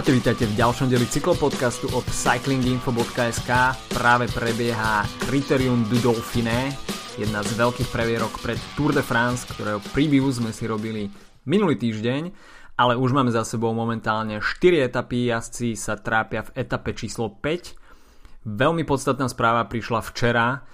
[0.00, 3.52] Čaute, vítajte v ďalšom deli cyklopodcastu od cyclinginfo.sk.
[3.92, 6.72] Práve prebieha Criterium du Dauphiné,
[7.20, 11.12] jedna z veľkých previerok pred Tour de France, ktorého preview sme si robili
[11.44, 12.32] minulý týždeň,
[12.80, 18.48] ale už máme za sebou momentálne 4 etapy, jazdci sa trápia v etape číslo 5.
[18.48, 20.64] Veľmi podstatná správa prišla včera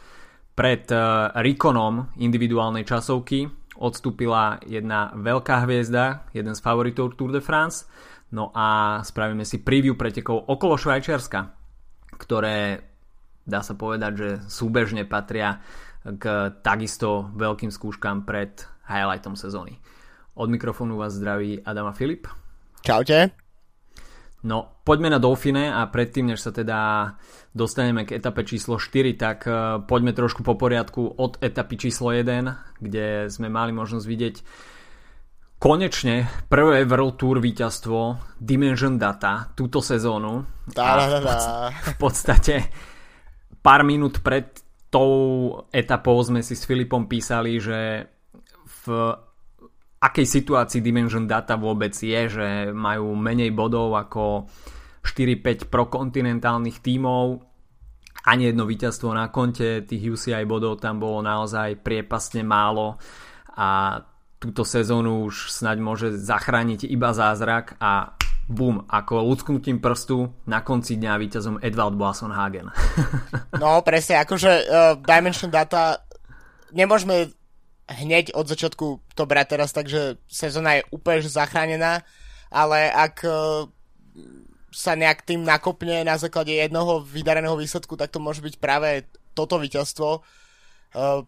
[0.55, 1.03] pred eh,
[1.43, 3.51] Rikonom individuálnej časovky.
[3.75, 7.91] Odstúpila jedna veľká hviezda, jeden z favoritov Tour de France,
[8.35, 11.55] No a spravíme si preview pretekov okolo Švajčiarska,
[12.19, 12.83] ktoré
[13.47, 15.63] dá sa povedať, že súbežne patria
[16.03, 19.79] k takisto veľkým skúškam pred highlightom sezóny.
[20.35, 22.27] Od mikrofónu vás zdraví Adama Filip.
[22.83, 23.35] Čaute.
[24.47, 27.11] No, poďme na Dauphine a predtým, než sa teda
[27.51, 32.79] dostaneme k etape číslo 4, tak uh, poďme trošku po poriadku od etapy číslo 1,
[32.79, 34.37] kde sme mali možnosť vidieť
[35.57, 40.45] Konečne prvé World Tour víťazstvo Dimension Data túto sezónu.
[40.77, 40.93] A
[41.73, 42.69] v podstate
[43.65, 44.53] pár minút pred
[44.93, 48.05] tou etapou sme si s Filipom písali, že
[48.85, 49.17] v
[49.97, 54.53] akej situácii Dimension Data vôbec je, že majú menej bodov ako
[55.09, 57.41] 4-5 prokontinentálnych tímov.
[58.29, 63.01] Ani jedno víťazstvo na konte, tých UCI bodov tam bolo naozaj priepasne málo.
[63.57, 63.99] A
[64.47, 68.15] túto sezónu už snaď môže zachrániť iba zázrak a
[68.47, 71.99] bum, ako lusknutím prstu na konci dňa víťazom Edvald
[72.31, 72.71] Hagen.
[73.63, 75.99] no presne, akože uh, Dimension Data
[76.71, 77.35] nemôžeme
[77.91, 82.07] hneď od začiatku to brať teraz, takže sezóna je úplne zachránená,
[82.47, 83.67] ale ak uh,
[84.71, 89.59] sa nejak tým nakopne na základe jednoho vydareného výsledku, tak to môže byť práve toto
[89.59, 90.23] víťazstvo.
[90.95, 91.27] Uh,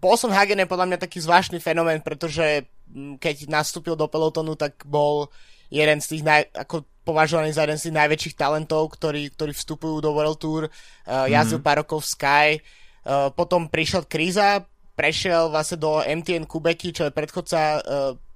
[0.00, 4.84] Bolson Hagen je podľa mňa taký zvláštny fenomén, pretože mm, keď nastúpil do pelotonu, tak
[4.84, 5.32] bol
[5.72, 10.02] jeden z tých naj, ako považovaný za jeden z tých najväčších talentov, ktorí, ktorí vstupujú
[10.02, 11.66] do World Tour, uh, jazdil mm-hmm.
[11.66, 14.66] pár rokov v Sky, uh, potom prišiel kríza,
[14.98, 17.80] prešiel vlastne do MTN Kubeky, čo je predchodca uh,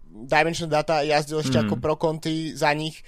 [0.07, 1.71] Dimension Data, jazdil ešte mm-hmm.
[1.71, 3.03] ako pro konty za nich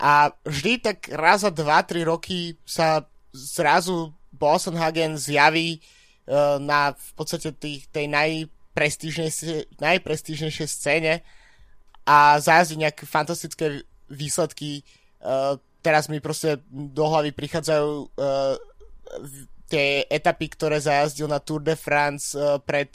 [0.00, 5.84] a vždy tak raz za 2-3 roky sa zrazu Bolson Hagen zjaví Eh,
[6.62, 11.26] na v podstate tých, tej najprestížnejšej, najprestížnejšej scéne
[12.06, 14.86] a zajazdí nejaké fantastické výsledky.
[15.18, 18.54] Uh, teraz mi proste do hlavy prichádzajú uh,
[19.70, 22.34] tie etapy, ktoré zajazdil na Tour de France
[22.66, 22.90] pred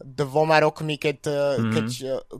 [0.00, 1.72] dvoma rokmi, keď, mm-hmm.
[1.72, 1.86] keď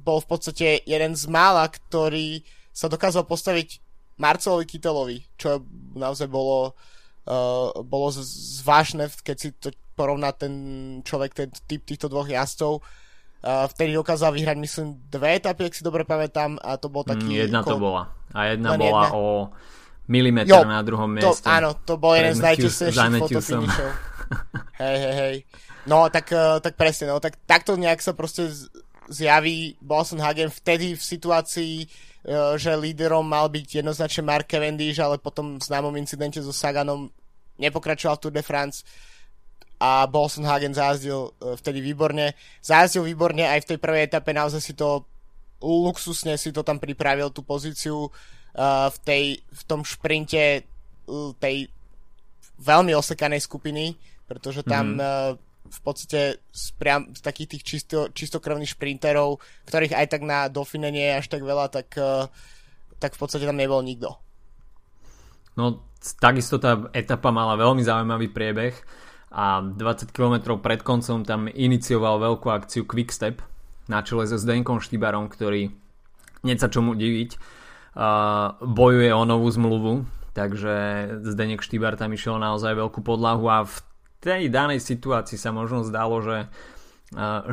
[0.00, 2.40] bol v podstate jeden z mála, ktorý
[2.72, 3.84] sa dokázal postaviť
[4.16, 5.62] Marcelovi Kytelovi, čo
[5.94, 6.72] naozaj bolo,
[7.28, 10.54] uh, bolo zvláštne, keď si to porovnať ten
[11.06, 12.82] človek, ten typ týchto dvoch jazdcov.
[13.44, 17.28] Uh, vtedy dokázal vyhrať, myslím, dve etapy, ak si dobre pamätám, a to bol taký...
[17.28, 17.76] Mm, jedna ko...
[17.76, 18.08] to bola.
[18.32, 19.16] A jedna bola jedna.
[19.20, 19.22] o
[20.08, 21.44] milimeter jo, na druhom mieste.
[21.44, 23.90] To, áno, to bol jeden z najčastejších fotofinišov.
[24.82, 25.36] hej, hej, hej.
[25.84, 28.48] No, tak, uh, tak presne, no, tak takto nejak sa proste
[29.12, 35.20] zjaví Boston Hagen vtedy v situácii, uh, že líderom mal byť jednoznačne Mark Cavendish, ale
[35.20, 37.12] potom v známom incidente so Saganom
[37.60, 38.88] nepokračoval v Tour de France
[39.80, 42.32] a Bolson Hagen zájazdil e, vtedy výborne.
[42.62, 45.04] Zájazdil výborne aj v tej prvej etape, naozaj si to
[45.64, 48.12] luxusne si to tam pripravil, tú pozíciu uh,
[48.92, 51.72] v, tej, v tom šprinte uh, tej
[52.60, 53.96] veľmi osekanej skupiny,
[54.28, 55.40] pretože tam mm.
[55.72, 60.92] v podstate z, priam, z takých tých čisto, čistokrvných šprinterov, ktorých aj tak na Dauphine
[60.92, 61.96] nie je až tak veľa, tak,
[63.02, 64.14] tak v podstate tam nebol nikto.
[65.58, 65.82] No,
[66.20, 68.74] takisto tá etapa mala veľmi zaujímavý priebeh
[69.34, 73.42] a 20 km pred koncom tam inicioval veľkú akciu Quickstep
[73.90, 75.74] na čele so Zdenkom Štibarom, ktorý
[76.54, 77.36] sa čomu diviť
[78.62, 80.06] bojuje o novú zmluvu.
[80.34, 80.74] Takže
[81.22, 83.76] Zdenek Štibar tam išiel naozaj veľkú podlahu a v
[84.18, 86.50] tej danej situácii sa možno zdalo, že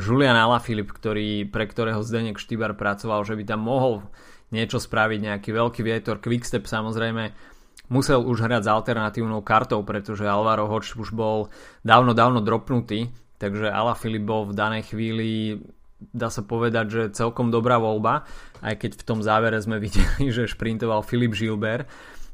[0.01, 4.01] Julian Alaphilippe, ktorý, pre ktorého Zdenek Štibar pracoval, že by tam mohol
[4.49, 7.50] niečo spraviť, nejaký veľký vietor, Quickstep samozrejme
[7.91, 11.51] musel už hrať s alternatívnou kartou, pretože Alvaro Hoč už bol
[11.83, 15.59] dávno, dávno dropnutý, takže Ala Filip bol v danej chvíli
[16.01, 18.25] dá sa povedať, že celkom dobrá voľba,
[18.65, 21.85] aj keď v tom závere sme videli, že šprintoval Filip Gilbert.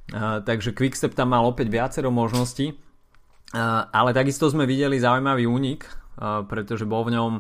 [0.08, 2.72] Uh, takže Quickstep tam mal opäť viacero možností,
[3.92, 5.88] ale takisto sme videli zaujímavý únik,
[6.52, 7.32] pretože bol v ňom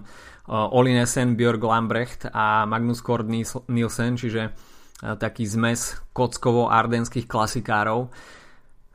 [0.72, 3.28] Olin Essen, Björg Lambrecht a Magnus Kort
[3.68, 4.56] Nielsen, čiže
[5.02, 8.10] taký zmes kockovo-ardenských klasikárov.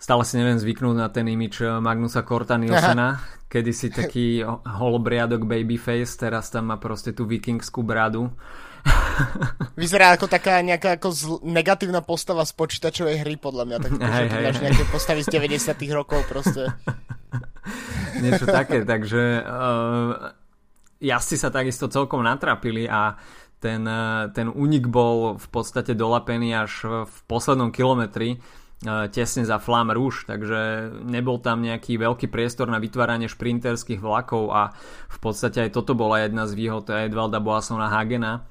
[0.02, 4.42] Stále si neviem zvyknúť na ten imič eh, Magnusa Korta Nielsena, kedy si taký
[4.82, 8.26] holobriadok babyface, teraz tam má proste tú vikingskú bradu.
[9.78, 13.76] Vyzerá ako taká nejaká ako zl- negatívna postava z počítačovej hry, podľa mňa.
[13.78, 14.62] Tak hey, hey, hey.
[14.66, 16.66] nejaké postavy z 90 rokov proste.
[18.22, 20.34] Niečo také, takže uh,
[20.98, 23.41] jazdci sa takisto celkom natrapili a uh,
[24.34, 28.42] ten únik bol v podstate dolapený až v poslednom kilometri uh,
[29.14, 34.74] tesne za Flam Rouge, takže nebol tam nejaký veľký priestor na vytváranie šprinterských vlakov a
[35.06, 38.42] v podstate aj toto bola jedna z výhod Edvalda Boasona Hagena,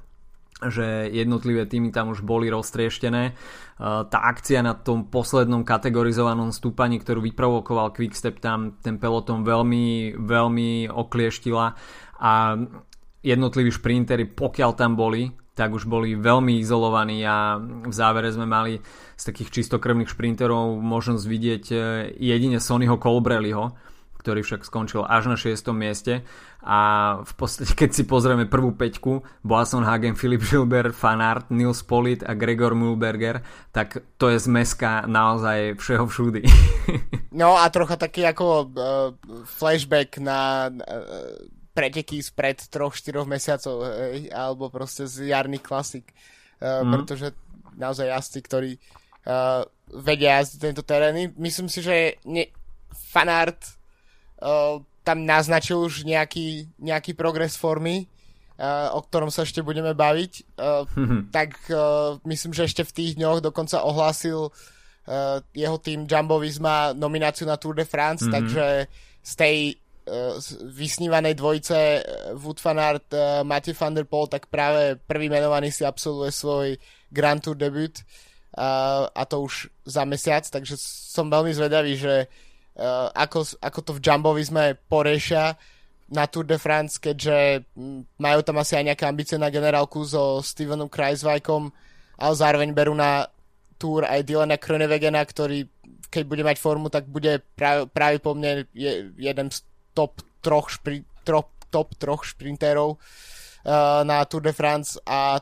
[0.64, 3.24] že jednotlivé týmy tam už boli roztrieštené.
[3.28, 3.34] E,
[3.82, 10.88] tá akcia na tom poslednom kategorizovanom stúpaní, ktorú vyprovokoval Quickstep, tam ten peloton veľmi, veľmi
[10.88, 11.66] oklieštila
[12.22, 12.34] a
[13.22, 18.82] jednotliví šprintery, pokiaľ tam boli, tak už boli veľmi izolovaní a v závere sme mali
[19.20, 21.76] z takých čistokrvných šprinterov možnosť vidieť e,
[22.18, 23.76] jedine Sonnyho Colbrelliho,
[24.22, 25.54] ktorý však skončil až na 6.
[25.76, 26.26] mieste
[26.64, 26.80] a
[27.26, 32.32] v podstate keď si pozrieme prvú peťku Boasson Hagen, Filip Gilbert, Fanart, Nils Polit a
[32.32, 33.44] Gregor Mulberger
[33.76, 36.42] tak to je zmeska naozaj všeho všudy
[37.42, 39.14] no a trocha taký ako uh,
[39.46, 46.12] flashback na uh, preteky spred 3-4 mesiacov uh, alebo proste z jarných klasik
[46.62, 46.92] uh, mm.
[46.94, 47.28] pretože
[47.76, 51.34] naozaj jazdci, ktorí uh, vedia jazdiť tento terény.
[51.36, 52.48] Myslím si, že ne,
[53.12, 53.60] fanart
[54.40, 58.06] uh, tam naznačil už nejaký, nejaký progres formy,
[58.62, 60.32] uh, o ktorom sa ešte budeme baviť.
[60.56, 60.86] Uh,
[61.36, 66.94] tak uh, myslím, že ešte v tých dňoch dokonca ohlásil uh, jeho tým Jumbo Visma
[66.94, 68.36] nomináciu na Tour de France, mm-hmm.
[68.36, 68.66] takže
[69.22, 69.58] z tej
[70.74, 71.78] vysnívanej dvojice
[72.38, 76.68] Wood van Aert, uh, Matthew van der Poel, tak práve prvý menovaný si absolvuje svoj
[77.14, 77.94] Grand Tour debut
[78.52, 84.04] a to už za mesiac, takže som veľmi zvedavý, že uh, ako, ako to v
[84.04, 85.56] Jumbovizme porešia
[86.12, 90.44] na Tour de France, keďže mm, majú tam asi aj nejaké ambície na generálku so
[90.44, 91.72] Stevenom Kreisweikom,
[92.20, 93.32] ale zároveň berú na
[93.80, 95.72] Tour aj Dylana Kronewegena, ktorý
[96.12, 99.64] keď bude mať formu, tak bude práve, práve po mne je, jeden z
[99.94, 105.40] top troch, špri, trop, top troch šprintérov uh, na Tour de France a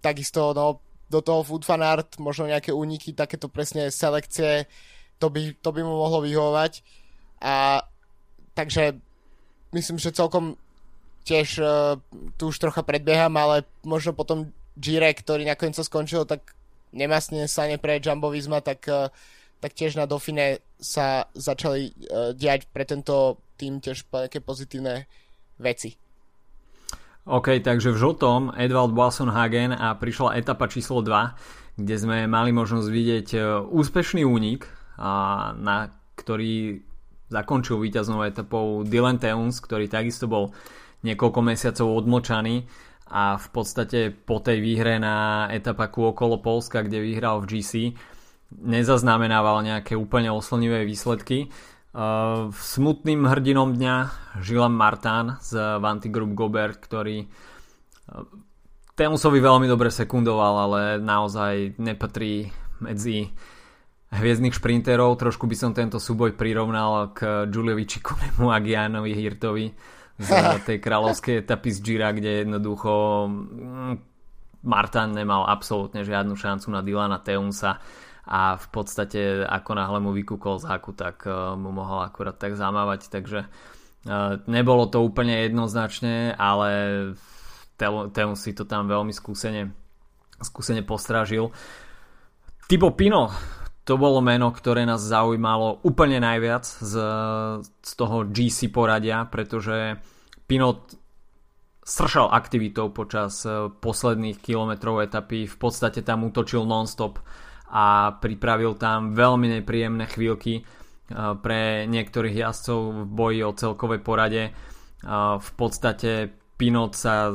[0.00, 0.80] takisto no,
[1.10, 4.70] do toho Food Fan Art, možno nejaké úniky, takéto presne selekcie
[5.20, 6.80] to by, to by mu mohlo vyhovovať.
[7.44, 7.84] A
[8.56, 8.96] takže
[9.76, 10.56] myslím, že celkom
[11.28, 12.00] tiež uh,
[12.40, 14.50] tu už trocha predbieham, ale možno potom
[14.80, 16.56] Gire, ktorý nakoniec sa skončil, tak
[16.96, 19.12] nemasne sa pre Jumbo Visma, tak, uh,
[19.60, 25.04] tak tiež na Dauphine sa začali uh, diať pre tento tým tiež nejaké pozitívne
[25.60, 26.00] veci.
[27.28, 28.96] OK, takže v žltom Edvald
[29.28, 33.28] Hagen a prišla etapa číslo 2, kde sme mali možnosť vidieť
[33.68, 34.64] úspešný únik
[35.56, 36.84] na ktorý
[37.32, 40.52] zakončil víťaznou etapou Dylan Teuns, ktorý takisto bol
[41.00, 42.68] niekoľko mesiacov odmočaný
[43.08, 47.72] a v podstate po tej výhre na etapaku okolo Polska, kde vyhral v GC,
[48.60, 51.48] nezaznamenával nejaké úplne oslnivé výsledky.
[51.90, 53.96] Uh, smutným hrdinom dňa
[54.46, 58.22] Žilan Martán z Vanty Group Gobert, ktorý uh,
[58.94, 62.46] Teusovi veľmi dobre sekundoval, ale naozaj nepatrí
[62.78, 63.34] medzi
[64.14, 65.18] hviezdnych šprinterov.
[65.18, 69.66] Trošku by som tento súboj prirovnal k Giuliovi Čikunemu a Gianovi Hirtovi
[70.14, 70.30] z
[70.70, 73.94] tej kráľovskej etapy z Gira, kde jednoducho mm,
[74.62, 77.82] Martin nemal absolútne žiadnu šancu na Dylana Teunsa
[78.30, 82.54] a v podstate ako náhle mu vykúkol z haku, tak e, mu mohol akurát tak
[82.54, 83.48] zamávať, takže e,
[84.46, 86.70] nebolo to úplne jednoznačne, ale
[88.14, 89.74] Teun si to tam veľmi skúsene,
[90.38, 91.50] skúsene postražil.
[92.70, 93.34] Typo Pino
[93.82, 96.94] to bolo meno, ktoré nás zaujímalo úplne najviac z,
[97.66, 99.98] z toho GC poradia, pretože
[100.46, 100.94] Pinot
[101.82, 107.18] sršal aktivitou počas e, posledných kilometrov etapy, v podstate tam útočil non-stop
[107.70, 110.62] a pripravil tam veľmi nepríjemné chvíľky e,
[111.38, 114.42] pre niektorých jazdcov v boji o celkovej porade.
[114.50, 114.52] E,
[115.38, 117.30] v podstate Pinot sa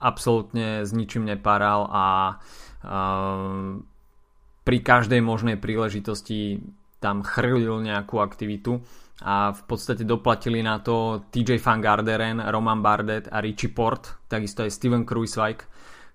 [0.00, 2.06] absolútne s ničím neparal a
[4.64, 6.64] pri každej možnej príležitosti
[7.00, 8.80] tam chrlil nejakú aktivitu
[9.20, 14.64] a v podstate doplatili na to TJ Van Garderen, Roman Bardet a Richie Port, takisto
[14.64, 15.60] aj Steven Kruiswijk,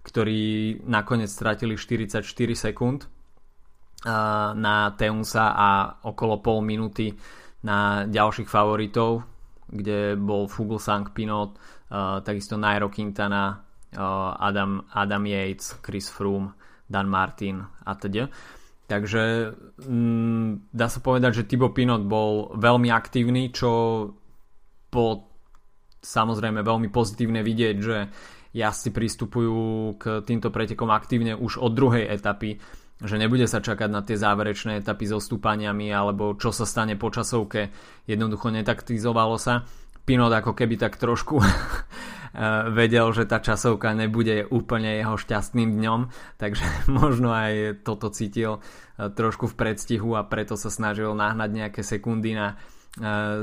[0.02, 0.42] ktorí
[0.90, 3.06] nakoniec stratili 44 sekúnd
[4.56, 5.70] na Teunsa a
[6.06, 7.10] okolo pol minúty
[7.66, 9.26] na ďalších favoritov,
[9.66, 11.58] kde bol Fuglsang Pinot,
[12.22, 13.66] takisto Nairo Quintana,
[14.38, 16.54] Adam, Adam Yates, Chris Froome
[16.86, 18.30] Dan Martin a teda.
[18.86, 19.50] Takže
[19.82, 23.70] mm, dá sa povedať, že Thibaut Pinot bol veľmi aktívny, čo
[24.94, 25.14] bolo
[26.06, 27.98] samozrejme veľmi pozitívne vidieť, že
[28.54, 32.62] jazdci pristupujú k týmto pretekom aktívne už od druhej etapy,
[33.04, 37.12] že nebude sa čakať na tie záverečné etapy so stúpaniami alebo čo sa stane po
[37.12, 37.72] časovke.
[38.08, 39.68] Jednoducho netaktizovalo sa.
[40.06, 41.44] Pinot ako keby tak trošku
[42.80, 46.02] vedel, že tá časovka nebude úplne jeho šťastným dňom,
[46.40, 46.66] takže
[47.00, 48.64] možno aj toto cítil
[48.96, 52.56] trošku v predstihu a preto sa snažil nahnať nejaké sekundy na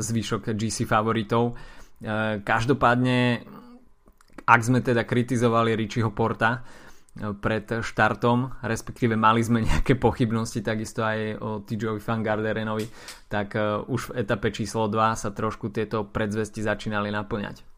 [0.00, 1.60] zvyšok GC favoritov.
[2.40, 3.44] Každopádne
[4.42, 6.66] ak sme teda kritizovali Richieho Porta
[7.12, 12.88] pred štartom, respektíve mali sme nejaké pochybnosti takisto aj o TJovi Van Garderenovi,
[13.28, 17.68] tak e, už v etape číslo 2 sa trošku tieto predzvesti začínali naplňať.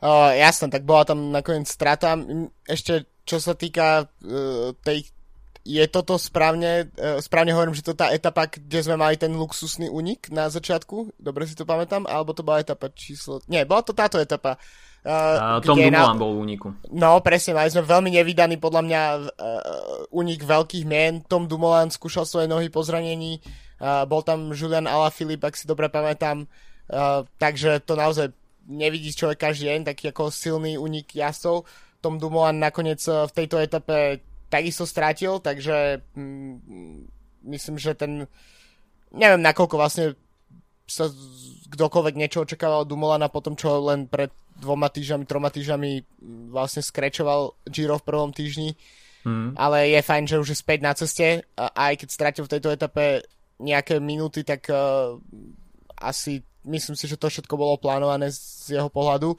[0.00, 2.16] Uh, jasné, tak bola tam nakoniec strata.
[2.64, 5.12] Ešte čo sa týka uh, tej
[5.60, 9.92] je toto správne, uh, správne hovorím, že to tá etapa, kde sme mali ten luxusný
[9.92, 13.44] únik na začiatku, dobre si to pamätám, alebo to bola etapa číslo...
[13.44, 14.56] Nie, bola to táto etapa,
[15.64, 16.12] Tom Dumoulin na...
[16.12, 16.76] bol úniku.
[16.92, 21.24] No, presne, mali sme veľmi nevydaný podľa mňa uh, únik veľkých mien.
[21.24, 23.40] Tom Dumoulin skúšal svoje nohy po zranení,
[23.80, 28.28] uh, bol tam Julian Alaphilippe, ak si dobre pamätám, uh, takže to naozaj
[28.68, 31.64] nevidí človek každý deň, taký ako silný únik jazdcov.
[32.04, 34.20] Tom Dumoulin nakoniec uh, v tejto etape
[34.52, 37.08] takisto strátil, takže mm,
[37.48, 38.28] myslím, že ten
[39.14, 40.14] neviem, nakoľko vlastne
[40.90, 41.06] sa
[41.70, 45.90] kdokoľvek niečo očakával od Dumolana po tom, čo len pred dvoma týždňami, troma týždňami
[46.52, 48.76] vlastne skrečoval Giro v prvom týždni.
[49.24, 49.56] Mm.
[49.56, 52.68] Ale je fajn, že už je späť na ceste a aj keď stratil v tejto
[52.72, 53.24] etape
[53.60, 55.16] nejaké minúty, tak uh,
[56.00, 59.36] asi myslím si, že to všetko bolo plánované z jeho pohľadu.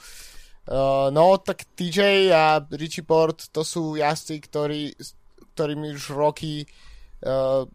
[0.70, 4.94] Uh, no, tak TJ a Richie Port to sú jazdci, ktorí,
[5.58, 6.70] ktorými už roky
[7.26, 7.66] uh,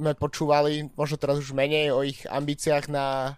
[0.00, 3.36] sme počúvali, možno teraz už menej o ich ambíciách na,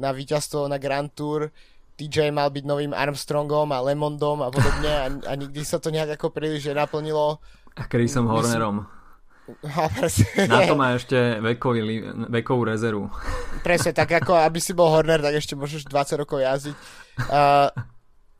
[0.00, 1.50] na víťazstvo na Grand Tour.
[1.98, 6.14] TJ mal byť novým Armstrongom a Lemondom a podobne a, a nikdy sa to nejak
[6.14, 7.42] ako príliš nenaplnilo.
[7.74, 8.86] A Chrisom Hornerom.
[9.64, 9.88] A
[10.44, 13.08] Na to má ešte vekový, vekovú rezervu.
[13.64, 16.76] Presne, tak ako aby si bol Horner, tak ešte môžeš 20 rokov jazdiť.
[17.32, 17.72] Uh,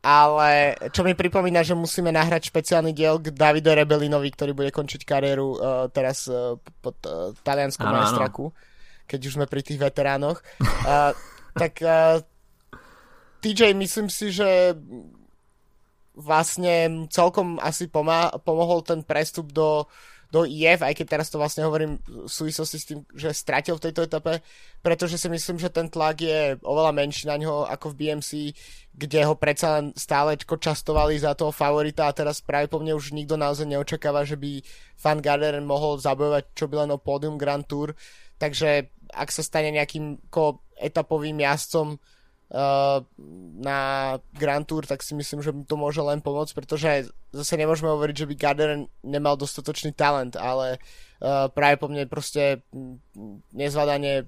[0.05, 5.03] ale čo mi pripomína, že musíme nahrať špeciálny diel k Davide Rebelinovi, ktorý bude končiť
[5.03, 5.59] kariéru uh,
[5.91, 8.53] teraz uh, pod uh, talianskom majstraku,
[9.09, 10.45] keď už sme pri tých veteránoch.
[10.61, 11.17] Uh,
[11.57, 12.21] tak uh,
[13.39, 14.75] TJ myslím si, že
[16.19, 19.87] vlastne celkom asi pomá- pomohol ten prestup do,
[20.35, 23.89] do IF, aj keď teraz to vlastne hovorím v súvislosti s tým, že stratil v
[23.89, 24.43] tejto etape,
[24.83, 28.31] pretože si myslím, že ten tlak je oveľa menší na ňo ako v BMC,
[28.99, 33.15] kde ho predsa len stále častovali za toho favorita a teraz práve po mne už
[33.15, 34.61] nikto naozaj neočakáva, že by
[34.99, 37.95] Fan Garderen mohol zabojovať čo by len o pódium Grand Tour,
[38.43, 41.97] takže ak sa stane nejakým ko etapovým jazdcom
[43.61, 43.79] na
[44.33, 48.29] Grand Tour, tak si myslím, že to môže len pomôcť, pretože zase nemôžeme hovoriť, že
[48.29, 48.73] by Gardner
[49.05, 50.81] nemal dostatočný talent, ale
[51.21, 52.65] uh, práve po mne proste
[53.53, 54.25] nezvládanie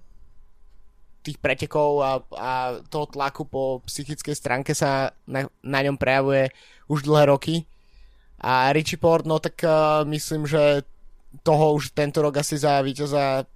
[1.25, 2.51] tých pretekov a, a
[2.93, 6.53] toho tlaku po psychickej stránke sa na, na ňom prejavuje
[6.93, 7.65] už dlhé roky.
[8.41, 10.85] A Richie Port, no tak uh, myslím, že
[11.41, 13.49] toho už tento rok asi za víťaza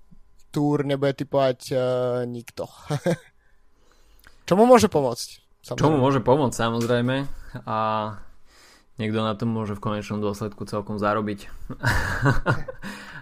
[0.48, 1.80] Tour nebude typovať uh,
[2.24, 2.64] nikto.
[4.44, 5.28] Čo mu môže pomôcť?
[5.64, 5.80] Samozrejme.
[5.80, 7.16] Čo mu môže pomôcť, samozrejme.
[7.64, 7.78] A
[9.00, 11.40] niekto na tom môže v konečnom dôsledku celkom zarobiť.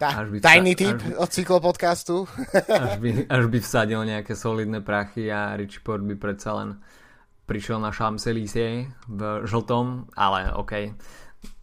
[0.02, 2.26] Tá, by tajný tip by, od cyklopodcastu.
[2.90, 6.82] až, by, až by vsadil nejaké solidné prachy a Richie Port by predsa len
[7.46, 10.98] prišiel na Champs-Élysées v žltom, ale OK,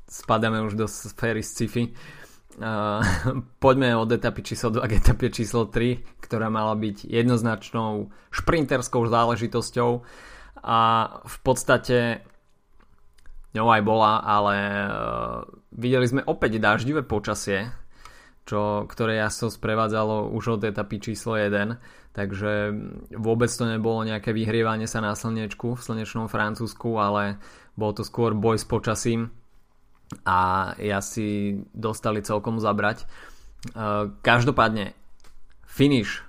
[0.07, 1.91] spadáme už do sféry sci-fi.
[1.91, 2.18] Uh,
[3.63, 9.91] poďme od etapy číslo 2 k etape číslo 3, ktorá mala byť jednoznačnou šprinterskou záležitosťou.
[10.59, 10.79] A
[11.23, 12.27] v podstate
[13.55, 17.71] ňou aj bola, ale uh, videli sme opäť daždivé počasie,
[18.43, 21.79] čo, ktoré jazdcov sprevádzalo už od etapy číslo 1,
[22.11, 22.75] takže
[23.15, 27.39] vôbec to nebolo nejaké vyhrievanie sa na slnečku v slnečnom Francúzsku, ale
[27.79, 29.31] bol to skôr boj s počasím
[30.25, 33.03] a ja si dostali celkom zabrať.
[33.03, 33.05] E,
[34.25, 34.97] každopádne
[35.69, 36.21] finish e,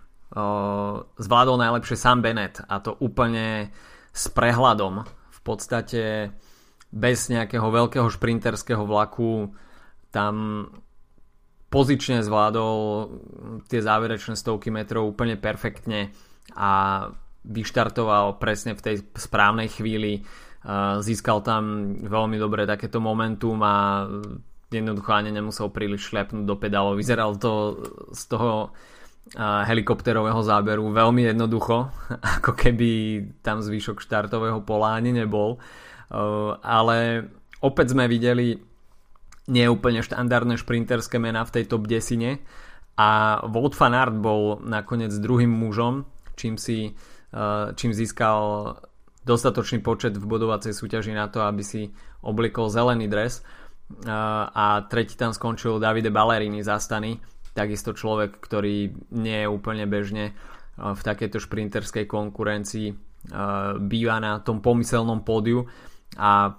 [1.16, 3.72] zvládol najlepšie Sam Bennett a to úplne
[4.12, 5.04] s prehľadom.
[5.08, 6.34] V podstate
[6.90, 9.54] bez nejakého veľkého šprinterského vlaku
[10.10, 10.66] tam
[11.70, 12.78] pozične zvládol
[13.70, 16.10] tie záverečné stovky metrov úplne perfektne
[16.58, 17.06] a
[17.46, 20.26] vyštartoval presne v tej správnej chvíli
[21.00, 24.04] získal tam veľmi dobre takéto momentum a
[24.68, 27.00] jednoducho ani nemusel príliš šľapnúť do pedálov.
[27.00, 27.80] Vyzeral to
[28.12, 28.70] z toho
[29.40, 31.88] helikopterového záberu veľmi jednoducho,
[32.40, 32.90] ako keby
[33.40, 35.56] tam zvyšok štartového pola ani nebol
[36.62, 37.30] ale
[37.62, 38.58] opäť sme videli
[39.50, 42.42] neúplne štandardné šprinterské mená v tej top desine
[42.98, 46.04] a Wout van Aert bol nakoniec druhým mužom,
[46.36, 46.94] čím, si,
[47.78, 48.76] čím získal
[49.26, 51.92] dostatočný počet v bodovacej súťaži na to, aby si
[52.24, 53.44] oblikol zelený dres.
[54.10, 57.18] A tretí tam skončil Davide Ballerini za Stany,
[57.50, 60.32] takisto človek, ktorý nie je úplne bežne
[60.78, 62.94] v takejto šprinterskej konkurencii
[63.82, 65.66] býva na tom pomyselnom pódiu.
[66.16, 66.54] A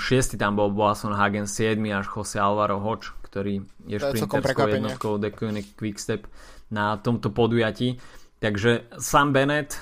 [0.00, 5.30] šiestý tam bol Boasson Hagen, 7 až Jose Alvaro Hoč, ktorý je šprinterskou jednotkou The
[5.76, 6.26] Quickstep
[6.72, 8.00] na tomto podujatí.
[8.40, 9.76] Takže Sam Bennett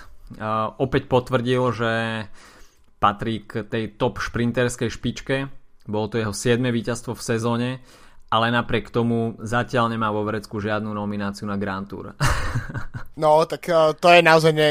[0.79, 1.93] opäť potvrdil, že
[3.01, 5.37] patrí k tej top šprinterskej špičke.
[5.89, 6.61] Bolo to jeho 7.
[6.61, 7.71] víťazstvo v sezóne,
[8.31, 12.15] ale napriek tomu zatiaľ nemá vo vrecku žiadnu nomináciu na Grand Tour.
[13.23, 14.71] no, tak uh, to je naozaj ne,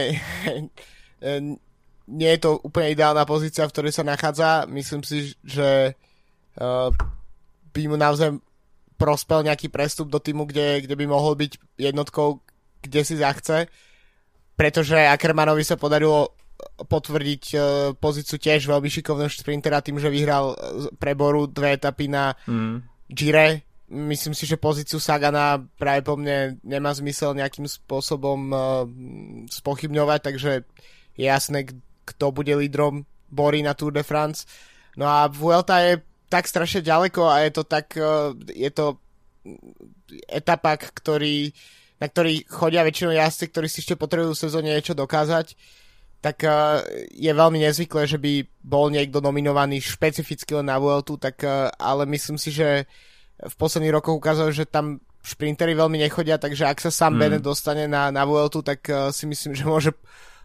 [2.10, 4.70] nie je to úplne ideálna pozícia, v ktorej sa nachádza.
[4.70, 5.98] Myslím si, že
[6.62, 6.94] uh,
[7.74, 8.38] by mu naozaj
[9.00, 12.44] prospel nejaký prestup do týmu, kde, kde by mohol byť jednotkou,
[12.84, 13.72] kde si zachce.
[14.60, 17.62] Pretože Ackermanovi sa podarilo potvrdiť uh,
[17.96, 20.60] pozíciu tiež veľmi šikovného sprintera tým, že vyhral
[21.00, 23.08] pre Boru dve etapy na mm.
[23.08, 23.63] Gire.
[23.88, 28.84] Myslím si, že pozíciu Sagana práve po mne nemá zmysel nejakým spôsobom uh,
[29.48, 30.51] spochybňovať, takže
[31.16, 31.63] je jasné,
[32.04, 34.44] kto bude lídrom Bory na Tour de France.
[35.00, 39.00] No a Vuelta je tak strašne ďaleko a je to tak, uh, je to
[40.28, 41.56] etapak, ktorý,
[42.00, 45.53] na ktorý chodia väčšinou jazdci, ktorí si ešte potrebujú v sezóne niečo dokázať,
[46.20, 51.39] tak uh, je veľmi nezvyklé, že by bol niekto nominovaný špecificky len na Vueltu, tak,
[51.44, 52.88] uh, ale myslím si, že
[53.39, 57.20] v posledných rokoch ukázal, že tam šprintery veľmi nechodia, takže ak sa sám mm.
[57.20, 59.91] Bennett dostane na, na Vueltu, tak uh, si myslím, že môže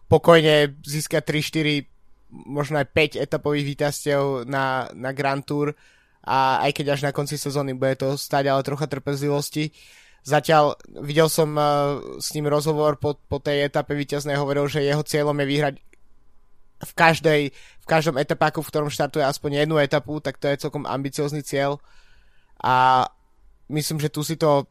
[0.06, 1.94] pokojne získať 3-4
[2.34, 5.74] možno aj 5 etapových víťazstiev na, na Grand Tour
[6.24, 9.70] a aj keď až na konci sezóny bude to stať ale trocha trpezlivosti.
[10.24, 15.04] Zatiaľ videl som uh, s ním rozhovor po, po tej etape víťaznej, hovoril, že jeho
[15.04, 15.74] cieľom je vyhrať
[16.80, 20.88] v, každej, v každom etapáku, v ktorom štartuje aspoň jednu etapu, tak to je celkom
[20.88, 21.76] ambiciózny cieľ.
[22.56, 23.04] A
[23.68, 24.64] myslím, že tu si to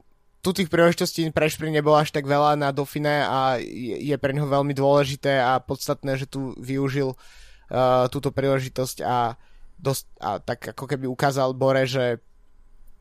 [0.44, 4.44] tu tých príležitostí pre šprint nebolo až tak veľa na Dauphine a je pre neho
[4.44, 9.40] veľmi dôležité a podstatné, že tu využil uh, túto príležitosť a,
[9.80, 12.20] dosť, a tak ako keby ukázal Bore, že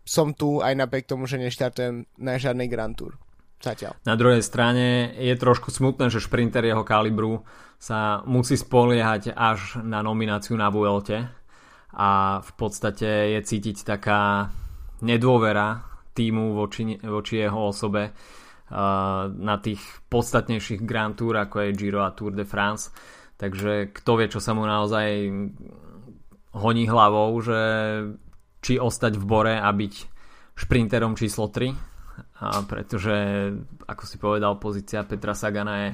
[0.03, 3.17] som tu aj napriek tomu, že neštartujem na žiadnej Grand Tour.
[3.63, 3.95] Zatiaľ.
[4.03, 7.47] Na druhej strane je trošku smutné, že šprinter jeho kalibru
[7.79, 11.31] sa musí spoliehať až na nomináciu na Vuelte
[11.95, 14.51] a v podstate je cítiť taká
[15.07, 19.79] nedôvera týmu voči, voči jeho osobe uh, na tých
[20.11, 22.91] podstatnejších Grand Tour ako je Giro a Tour de France
[23.43, 25.27] Takže kto vie, čo sa mu naozaj
[26.55, 27.59] honí hlavou, že
[28.63, 29.95] či ostať v bore a byť
[30.55, 31.75] šprinterom číslo 3,
[32.43, 33.15] a pretože,
[33.87, 35.91] ako si povedal, pozícia Petra Sagana je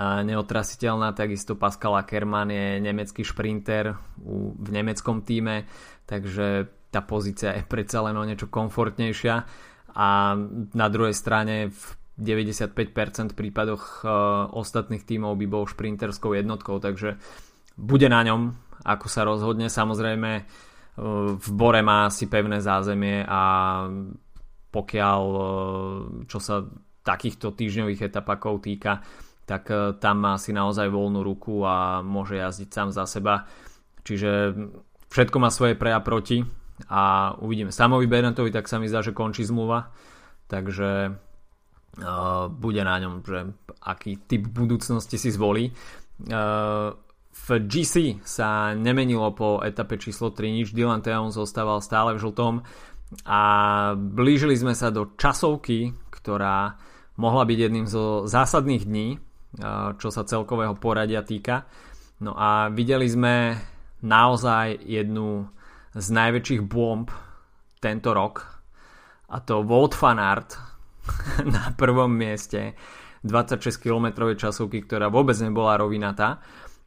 [0.00, 3.92] neotrasiteľná, takisto Pascal Ackermann je nemecký šprinter
[4.56, 5.68] v nemeckom týme,
[6.08, 9.34] takže tá pozícia je predsa len o niečo komfortnejšia
[9.92, 10.08] a
[10.72, 11.82] na druhej strane v
[12.16, 14.08] 95% prípadoch uh,
[14.52, 17.16] ostatných tímov by bol šprinterskou jednotkou, takže
[17.76, 18.52] bude na ňom,
[18.84, 19.72] ako sa rozhodne.
[19.72, 20.44] Samozrejme,
[20.96, 23.42] v Bore má asi pevné zázemie a
[24.72, 25.44] pokiaľ, uh,
[26.28, 26.64] čo sa
[27.04, 29.00] takýchto týždňových etapakov týka,
[29.44, 33.48] tak uh, tam má si naozaj voľnú ruku a môže jazdiť sám za seba.
[34.04, 34.56] Čiže
[35.08, 36.44] všetko má svoje pre a proti
[36.88, 37.72] a uvidíme.
[37.72, 39.92] Samovi Bennettovi tak sa mi zdá, že končí zmluva,
[40.48, 43.48] takže uh, bude na ňom, že
[43.80, 45.72] aký typ budúcnosti si zvolí.
[46.28, 46.92] Uh,
[47.32, 52.62] v GC sa nemenilo po etape číslo 3 nič, Dylan Theon zostával stále v žltom
[53.26, 53.40] a
[53.96, 56.76] blížili sme sa do časovky, ktorá
[57.16, 59.08] mohla byť jedným zo zásadných dní,
[60.00, 61.68] čo sa celkového poradia týka.
[62.22, 63.58] No a videli sme
[64.04, 65.48] naozaj jednu
[65.92, 67.10] z najväčších bomb
[67.82, 68.62] tento rok
[69.32, 70.56] a to Wout van Aert
[71.54, 72.76] na prvom mieste
[73.22, 76.42] 26 km časovky, ktorá vôbec nebola rovinatá.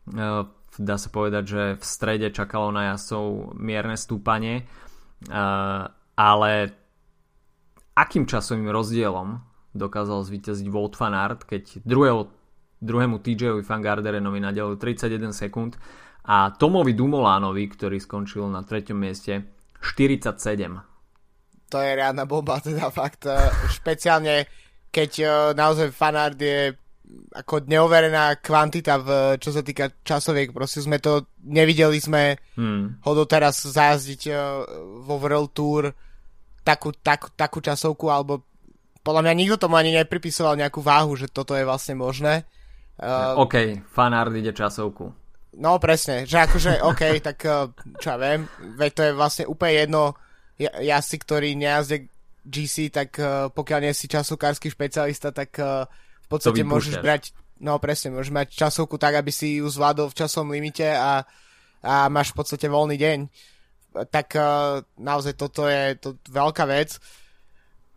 [0.06, 0.46] E,
[0.78, 4.64] dá sa povedať, že v strede čakalo na jasov mierne stúpanie, e,
[6.16, 6.52] ale
[7.98, 9.42] akým časovým rozdielom
[9.76, 12.32] dokázal zvíťaziť Wout van Aert, keď druhého,
[12.80, 15.76] druhému TJ Van Garderenovi nadelil 31 sekúnd
[16.26, 19.44] a Tomovi Dumolánovi, ktorý skončil na treťom mieste
[19.82, 20.96] 47
[21.66, 23.26] to je riadna bomba, teda fakt.
[23.26, 23.36] E,
[23.74, 24.46] špeciálne,
[24.94, 25.12] keď
[25.58, 26.78] naozaj fanart je
[27.36, 30.50] ako neoverená kvantita, v, čo sa týka časoviek.
[30.56, 33.06] Proste sme to, nevideli sme hmm.
[33.06, 34.38] ho doteraz zázdiť uh,
[35.04, 35.92] vo World Tour
[36.66, 38.42] takú, tak, takú časovku, alebo
[39.06, 42.50] podľa mňa nikto tomu ani nepripisoval nejakú váhu, že toto je vlastne možné.
[42.98, 45.14] Uh, OK, fanart ide časovku.
[45.56, 47.70] No presne, že akože OK, tak uh,
[48.02, 50.04] čo ja viem, veď to je vlastne úplne jedno
[50.58, 52.10] jazdci, ktorý nejazde
[52.46, 55.86] GC, tak uh, pokiaľ nie si časovkársky špecialista, tak uh,
[56.36, 57.32] podstate môžeš brať,
[57.64, 61.24] no presne, môžeš mať časovku tak, aby si ju zvládol v časom limite a,
[61.82, 63.20] a máš v podstate voľný deň.
[64.12, 67.00] Tak uh, naozaj toto je to veľká vec.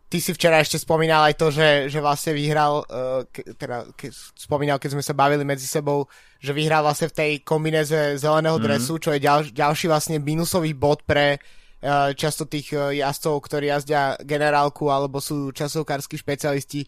[0.09, 4.09] Ty si včera ešte spomínal aj to, že, že vlastne vyhral, uh, ke, teda ke,
[4.33, 6.07] spomínal, keď sme sa bavili medzi sebou,
[6.39, 8.63] že vyhral vlastne v tej kombinéze zeleného mm.
[8.63, 11.37] dresu, čo je ďal, ďalší vlastne minusový bod pre
[11.79, 16.83] Eh, často tých jazdcov, ktorí jazdia generálku alebo sú časovkársky špecialisti,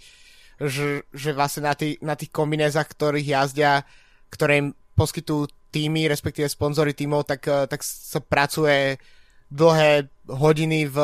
[0.67, 3.82] že, že vlastne na, tý, na tých kombinézach, ktorých jazdia,
[4.30, 9.00] ktoré im poskytujú týmy, respektíve sponzory týmov, tak, eh, tak sa pracuje
[9.52, 10.97] dlhé hodiny v,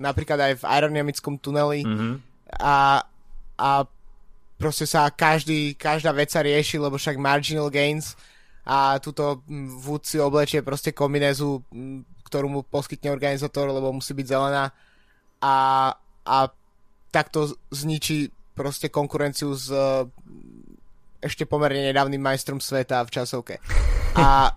[0.00, 2.14] napríklad aj v aerodynamickom tuneli mm-hmm.
[2.56, 3.04] a,
[3.60, 3.70] a
[4.56, 8.16] proste sa každý, každá vec sa rieši, lebo však marginal gains
[8.64, 9.44] a túto
[9.84, 11.60] Wood si oblečie proste kombinézu
[12.26, 14.74] ktorú mu poskytne organizátor, lebo musí byť zelená
[15.38, 15.56] a,
[16.26, 16.36] a
[17.14, 20.08] takto zničí proste konkurenciu s e,
[21.20, 23.54] ešte pomerne nedávnym majstrom sveta v časovke.
[24.16, 24.48] A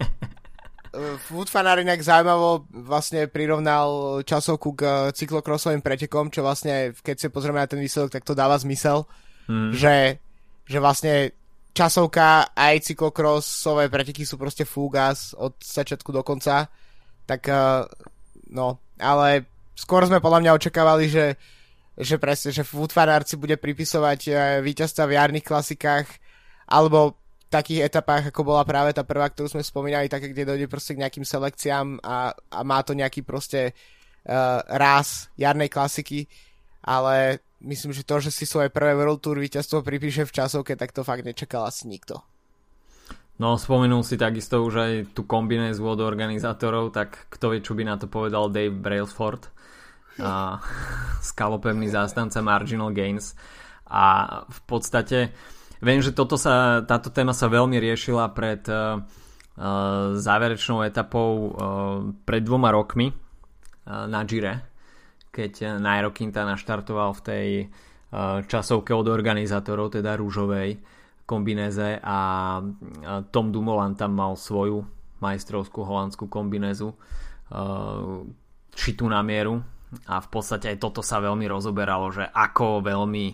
[1.29, 4.83] Woodfanar inak zaujímavo vlastne prirovnal časovku k
[5.13, 9.05] cyklokrosovým pretekom, čo vlastne, keď sa pozrieme na ten výsledok, tak to dáva zmysel,
[9.45, 9.77] hmm.
[9.77, 10.17] že,
[10.65, 11.37] že vlastne
[11.77, 16.71] časovka aj cyklokrosové preteky sú proste fúgas od začiatku do konca
[17.29, 17.85] tak uh,
[18.49, 19.45] no, ale
[19.77, 21.37] skôr sme podľa mňa očakávali, že,
[21.99, 26.07] že presne, že Woodfanarci bude pripisovať uh, víťazstva v jarných klasikách
[26.71, 30.67] alebo v takých etapách, ako bola práve tá prvá, ktorú sme spomínali, také, kde dojde
[30.69, 36.29] proste k nejakým selekciám a, a má to nejaký proste uh, ráz jarnej klasiky,
[36.85, 40.95] ale myslím, že to, že si svoje prvé World Tour víťazstvo pripíše v časovke, tak
[40.95, 42.21] to fakt nečakal asi nikto.
[43.39, 47.87] No, spomenul si takisto už aj tú kombinézu od organizátorov, tak kto vie, čo by
[47.87, 49.47] na to povedal Dave Brailsford,
[50.19, 50.59] a
[51.29, 53.33] skalopevný zástanca Marginal Gains.
[53.89, 55.33] A v podstate
[55.81, 59.01] viem, že toto sa, táto téma sa veľmi riešila pred uh,
[60.13, 61.49] záverečnou etapou uh,
[62.23, 64.69] pred dvoma rokmi uh, na Gire,
[65.33, 70.77] keď Nairo Quintana naštartoval v tej uh, časovke od organizátorov, teda rúžovej
[71.29, 72.17] kombinéze a
[73.29, 74.81] Tom Dumoulin tam mal svoju
[75.21, 76.97] majstrovskú holandskú kombinézu
[78.73, 79.61] šitú na mieru
[80.05, 83.25] a v podstate aj toto sa veľmi rozoberalo, že ako veľmi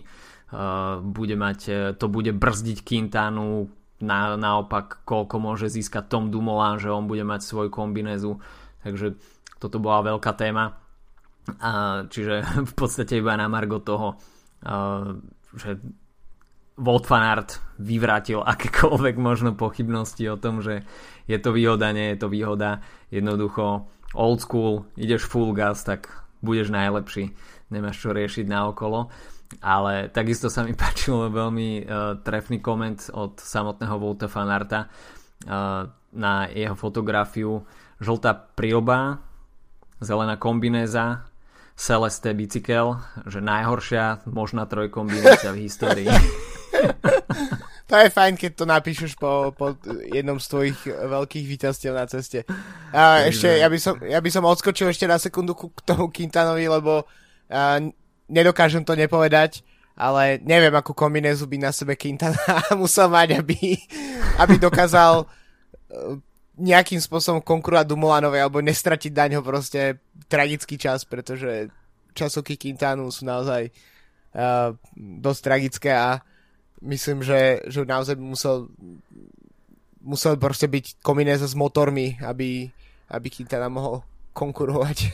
[1.02, 1.60] bude mať,
[1.98, 3.66] to bude brzdiť Quintanu,
[4.00, 8.36] na, naopak koľko môže získať Tom Dumoulin, že on bude mať svoju kombinézu,
[8.84, 9.16] takže
[9.56, 10.76] toto bola veľká téma.
[11.60, 14.20] A, čiže v podstate iba na margo toho,
[15.56, 15.80] že
[16.76, 20.84] Volt Fanart vyvrátil akékoľvek možno pochybnosti o tom, že
[21.24, 22.84] je to výhoda, nie je to výhoda.
[23.08, 27.32] Jednoducho old school, ideš full gas, tak budeš najlepší.
[27.72, 29.08] Nemáš čo riešiť na okolo.
[29.62, 36.32] Ale takisto sa mi páčil veľmi uh, trefný koment od samotného Volta Fanarta uh, na
[36.50, 37.62] jeho fotografiu.
[38.02, 39.20] Žltá prílba,
[40.02, 41.24] zelená kombinéza,
[41.76, 42.96] Celeste bicykel,
[43.28, 46.08] že najhoršia možná trojkombinácia v histórii.
[47.86, 49.78] to je fajn, keď to napíšeš po, po
[50.10, 52.42] jednom z tvojich veľkých víťazstiev na ceste.
[52.90, 56.66] A ešte, ja by, som, ja by som odskočil ešte na sekundu k tomu Quintanovi,
[56.66, 57.78] lebo uh,
[58.26, 59.62] nedokážem to nepovedať,
[59.94, 62.42] ale neviem, akú kombinézu by na sebe Quintana
[62.80, 63.78] musel mať, aby,
[64.42, 66.18] aby dokázal uh,
[66.58, 71.70] nejakým spôsobom konkurovať Dumulanovej alebo nestratiť daň ho proste tragický čas, pretože
[72.18, 74.74] časovky Quintanu sú naozaj uh,
[75.22, 76.18] dosť tragické a
[76.82, 78.68] myslím, že, že naozaj musel
[80.06, 82.70] musel proste byť kombinéza s motormi, aby,
[83.10, 85.10] aby Quintana mohol konkurovať.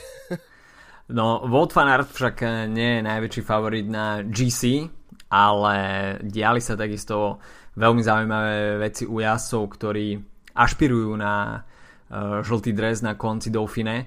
[1.17, 4.85] no, Wout van Aert však nie je najväčší favorit na GC,
[5.33, 5.77] ale
[6.21, 7.41] diali sa takisto
[7.81, 10.07] veľmi zaujímavé veci u jazdcov, ktorí
[10.53, 14.05] ašpirujú na uh, žltý dres na konci Dauphine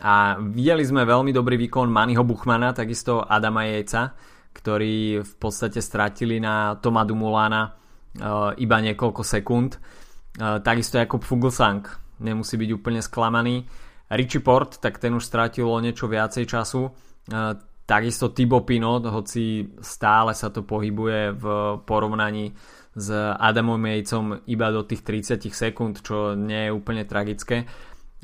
[0.00, 4.16] a videli sme veľmi dobrý výkon Maniho Buchmana, takisto Adama Jejca,
[4.52, 9.80] ktorí v podstate stratili na Toma Dumulana uh, iba niekoľko sekúnd.
[10.38, 11.82] Uh, takisto ako Fuglsang
[12.20, 13.64] nemusí byť úplne sklamaný.
[14.12, 16.86] Richie Port, tak ten už strátil o niečo viacej času.
[16.86, 17.56] Uh,
[17.88, 21.44] takisto Thibaut Pinot, hoci stále sa to pohybuje v
[21.82, 22.52] porovnaní
[22.92, 27.64] s Adamom Jejcom iba do tých 30 sekúnd, čo nie je úplne tragické,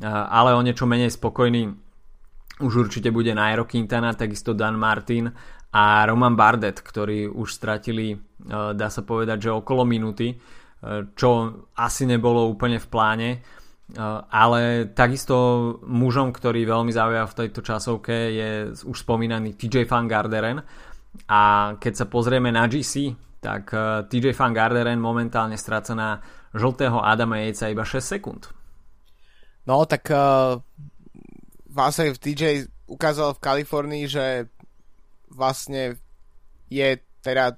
[0.05, 1.73] ale o niečo menej spokojný
[2.59, 5.31] už určite bude Nairo Quintana, takisto Dan Martin
[5.69, 8.17] a Roman Bardet, ktorí už stratili,
[8.49, 10.37] dá sa povedať, že okolo minúty,
[11.13, 11.29] čo
[11.77, 13.31] asi nebolo úplne v pláne
[14.29, 15.37] ale takisto
[15.89, 18.49] mužom, ktorý veľmi zaujal v tejto časovke je
[18.85, 20.61] už spomínaný TJ Van Garderen
[21.25, 26.21] a keď sa pozrieme na GC, tak e, TJ Van Garderen momentálne stráca na
[26.53, 28.53] žltého Adama Jejca iba 6 sekúnd.
[29.65, 30.57] No tak uh,
[31.69, 34.49] vlastne TJ ukázal v Kalifornii, že
[35.33, 36.01] vlastne
[36.69, 37.57] je teda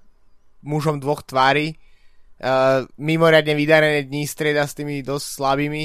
[0.63, 1.77] mužom dvoch tvári.
[2.41, 5.85] Uh, mimoriadne vydarené dní strieda s tými dosť slabými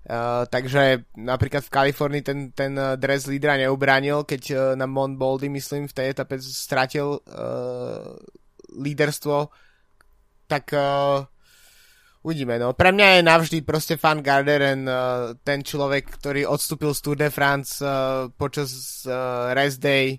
[0.00, 5.52] Uh, takže napríklad v Kalifornii ten, ten dres lídra neubránil, keď uh, na Mont Baldy,
[5.52, 8.16] myslím, v tej etape stratil uh,
[8.80, 9.52] líderstvo,
[10.48, 11.20] tak uh,
[12.24, 12.56] uvidíme.
[12.56, 12.72] No.
[12.72, 17.28] Pre mňa je navždy proste fan Garderen uh, ten človek, ktorý odstúpil z Tour de
[17.28, 20.16] France uh, počas uh, rest day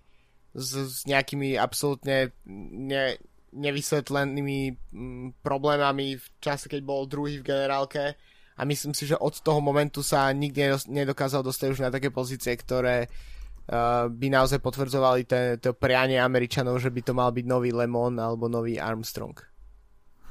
[0.55, 3.15] s, s nejakými absolútne ne,
[3.51, 8.15] nevysvetlenými mm, problémami v čase, keď bol druhý v generálke
[8.55, 12.53] a myslím si, že od toho momentu sa nikdy nedokázal dostať už na také pozície,
[12.53, 15.21] ktoré uh, by naozaj potvrdzovali
[15.57, 19.35] to prianie Američanov, že by to mal byť nový Lemon alebo nový Armstrong.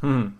[0.05, 0.37] Hmm.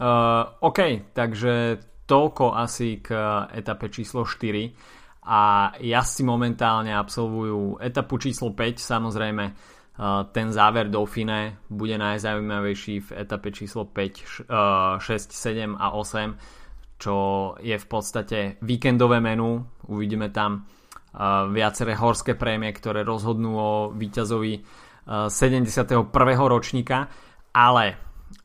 [0.00, 3.14] Uh, OK, takže toľko asi k
[3.54, 11.60] etape číslo 4 a jazdci momentálne absolvujú etapu číslo 5, samozrejme uh, ten záver Dauphine
[11.68, 16.60] bude najzaujímavejší v etape číslo 5, uh, 6, 7 a 8
[17.00, 17.16] čo
[17.56, 19.64] je v podstate víkendové menu.
[19.88, 26.12] Uvidíme tam uh, viaceré horské prémie, ktoré rozhodnú o víťazovi uh, 71.
[26.44, 27.08] ročníka,
[27.56, 27.96] ale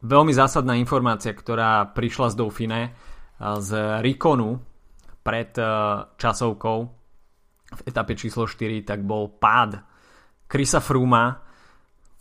[0.08, 2.82] veľmi zásadná informácia, ktorá prišla z Dauphine,
[3.36, 4.75] z Rikonu
[5.26, 6.78] pred uh, časovkou.
[7.66, 9.82] V etape číslo 4, tak bol pád
[10.46, 11.42] Krisa Fruma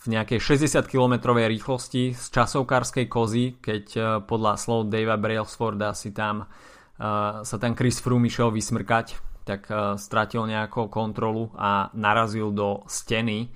[0.09, 6.17] v nejakej 60 km rýchlosti z časovkárskej kozy, keď uh, podľa slov Davea Brailsforda si
[6.17, 9.69] tam uh, sa tam Chris Froome išiel vysmrkať, tak
[10.01, 13.53] stratil nejakú kontrolu a narazil do steny,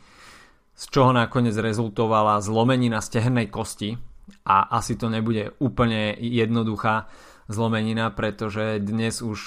[0.76, 3.96] z čoho nakoniec rezultovala zlomenina stehennej kosti.
[4.44, 7.08] A asi to nebude úplne jednoduchá
[7.48, 9.40] zlomenina, pretože dnes už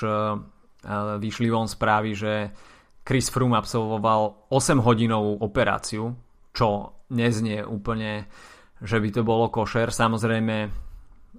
[1.21, 2.33] vyšli von správy, že
[3.01, 6.13] Chris Froome absolvoval 8 hodinovú operáciu,
[6.53, 8.29] čo neznie úplne,
[8.81, 9.89] že by to bolo košer.
[9.89, 10.69] Samozrejme,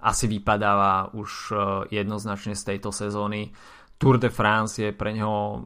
[0.02, 1.54] asi vypadáva už e,
[1.94, 3.54] jednoznačne z tejto sezóny.
[3.94, 5.62] Tour de France je pre neho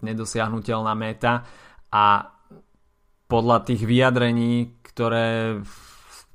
[0.00, 1.44] nedosiahnutelná meta
[1.92, 2.04] a
[3.28, 5.60] podľa tých vyjadrení, ktoré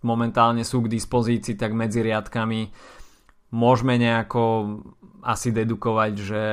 [0.05, 2.69] momentálne sú k dispozícii, tak medzi riadkami
[3.49, 4.43] môžeme nejako
[5.25, 6.43] asi dedukovať, že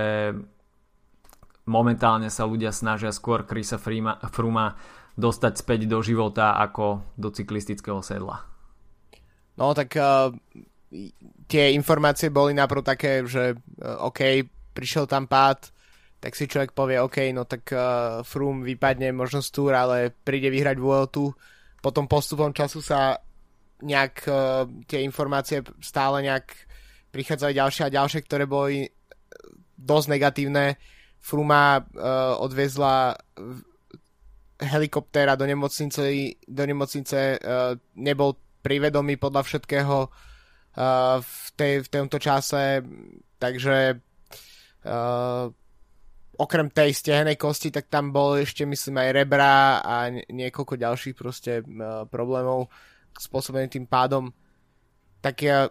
[1.67, 4.79] momentálne sa ľudia snažia skôr Chrisa Fruma
[5.17, 8.45] dostať späť do života ako do cyklistického sedla.
[9.57, 10.29] No tak uh,
[11.49, 14.45] tie informácie boli naprv také, že uh, OK,
[14.77, 15.73] prišiel tam pád,
[16.21, 20.53] tak si človek povie OK, no tak uh, Froome vypadne možno z túr, ale príde
[20.53, 21.33] vyhrať Vueltu.
[21.81, 23.17] Potom postupom času sa
[23.81, 26.66] nejak uh, tie informácie stále nejak
[27.17, 28.85] prichádzali ďalšie a ďalšie, ktoré boli
[29.73, 30.77] dosť negatívne.
[31.17, 33.17] Fruma uh, odviezla
[34.61, 36.05] helikoptéra do nemocnice,
[36.45, 42.85] do nemocnice uh, nebol privedomý podľa všetkého uh, v, tej, v tomto čase,
[43.41, 45.45] takže uh,
[46.37, 51.65] okrem tej stehenej kosti, tak tam bol ešte myslím aj rebra a niekoľko ďalších proste
[51.65, 52.69] uh, problémov
[53.17, 54.29] spôsobených tým pádom.
[55.25, 55.65] Tak ja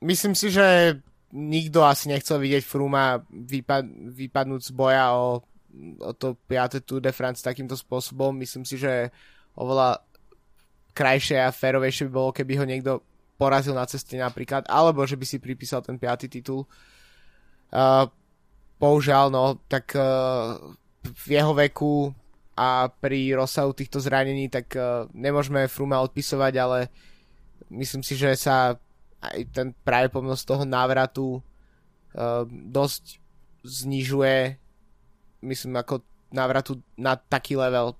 [0.00, 0.98] myslím si, že
[1.32, 5.44] nikto asi nechcel vidieť Fruma vypad, vypadnúť z boja o
[6.00, 6.80] o to 5.
[6.84, 8.32] Tour de France takýmto spôsobom.
[8.32, 9.12] Myslím si, že
[9.56, 10.00] oveľa
[10.96, 12.92] krajšie a férovejšie by bolo, keby ho niekto
[13.36, 16.32] porazil na ceste napríklad, alebo že by si pripísal ten 5.
[16.32, 16.64] titul.
[17.68, 18.08] Uh,
[18.80, 20.56] bohužiaľ, no, tak uh,
[21.04, 22.08] v jeho veku
[22.56, 26.78] a pri rozsahu týchto zranení, tak uh, nemôžeme Fruma odpisovať, ale
[27.68, 28.80] myslím si, že sa
[29.32, 33.18] aj ten pravdepodobnosť toho návratu uh, dosť
[33.66, 34.58] znižuje
[35.46, 36.02] myslím, ako
[36.34, 37.94] návratu na taký level,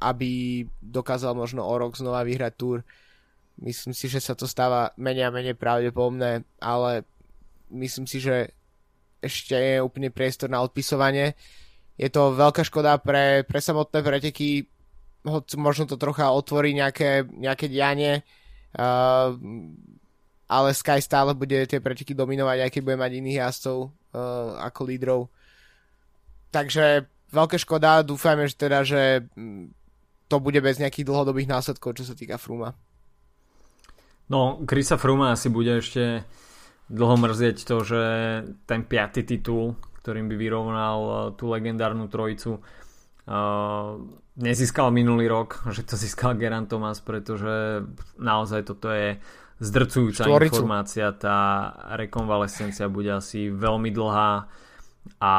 [0.00, 2.80] aby dokázal možno o rok znova vyhrať túr.
[3.58, 7.02] Myslím si, že sa to stáva menej a menej pravdepodobné, ale
[7.74, 8.54] myslím si, že
[9.18, 11.34] ešte je úplne priestor na odpisovanie.
[11.98, 14.70] Je to veľká škoda pre, pre samotné preteky,
[15.58, 18.22] možno to trocha otvorí nejaké, nejaké dianie,
[18.78, 19.34] uh,
[20.48, 23.90] ale Sky stále bude tie preteky dominovať, aj keď bude mať iných jazdcov uh,
[24.64, 25.20] ako lídrov.
[26.48, 29.28] Takže veľká škoda, dúfajme, že teda, že
[30.32, 32.72] to bude bez nejakých dlhodobých následkov, čo sa týka Fruma.
[34.32, 36.24] No, Krisa Fruma asi bude ešte
[36.88, 38.02] dlho mrzieť to, že
[38.64, 44.00] ten piatý titul, ktorým by vyrovnal uh, tú legendárnu trojicu, uh,
[44.40, 47.84] nezískal minulý rok, že to získal Geran Thomas, pretože
[48.16, 49.20] naozaj toto je
[49.58, 50.54] zdrcujúca Štvoricu.
[50.54, 54.32] informácia, tá rekonvalescencia bude asi veľmi dlhá
[55.18, 55.34] a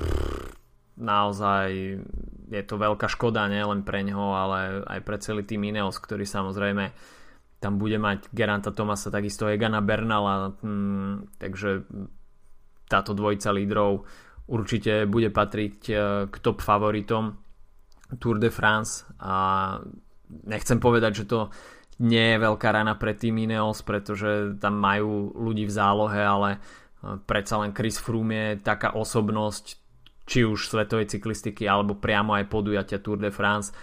[0.00, 0.56] pff,
[1.00, 1.68] naozaj
[2.50, 6.92] je to veľká škoda nielen pre neho, ale aj pre celý tým Ineos, ktorý samozrejme
[7.60, 11.84] tam bude mať Geranta Tomasa, takisto Egana Bernala, hm, takže
[12.88, 14.08] táto dvojica lídrov
[14.50, 15.94] určite bude patriť e,
[16.26, 17.36] k top favoritom
[18.18, 19.76] Tour de France a
[20.50, 21.38] nechcem povedať, že to
[22.00, 26.58] nie je veľká rana pre tým Ineos, pretože tam majú ľudí v zálohe, ale e,
[27.28, 29.76] predsa len Chris Froome je taká osobnosť
[30.24, 33.74] či už svetovej cyklistiky alebo priamo aj podujatia Tour de France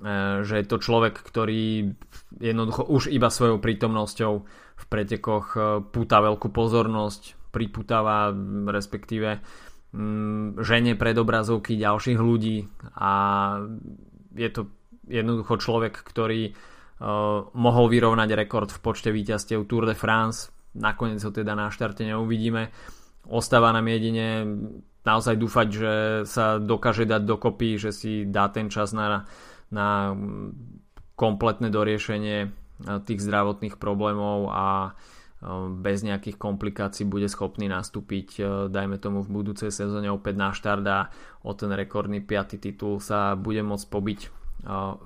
[0.00, 1.92] E, že je to človek, ktorý
[2.40, 4.32] jednoducho už iba svojou prítomnosťou
[4.80, 5.60] v pretekoch e,
[5.92, 8.32] púta veľkú pozornosť, priputáva
[8.72, 9.44] respektíve
[9.92, 12.64] mm, žene pred obrazovky ďalších ľudí
[12.96, 13.12] a
[14.32, 14.72] je to
[15.04, 16.56] jednoducho človek, ktorý
[17.56, 20.52] mohol vyrovnať rekord v počte víťazstiev Tour de France.
[20.76, 22.68] Nakoniec ho teda na štarte neuvidíme.
[23.26, 24.44] Ostáva nám jedine
[25.00, 25.92] naozaj dúfať, že
[26.28, 29.24] sa dokáže dať dokopy, že si dá ten čas na
[29.70, 30.12] na
[31.14, 32.48] kompletné doriešenie e,
[33.06, 34.90] tých zdravotných problémov a e,
[35.78, 40.98] bez nejakých komplikácií bude schopný nastúpiť, dajme tomu v budúcej sezóne opäť na štart a
[41.46, 42.58] o ten rekordný 5.
[42.58, 44.20] titul sa bude môcť pobiť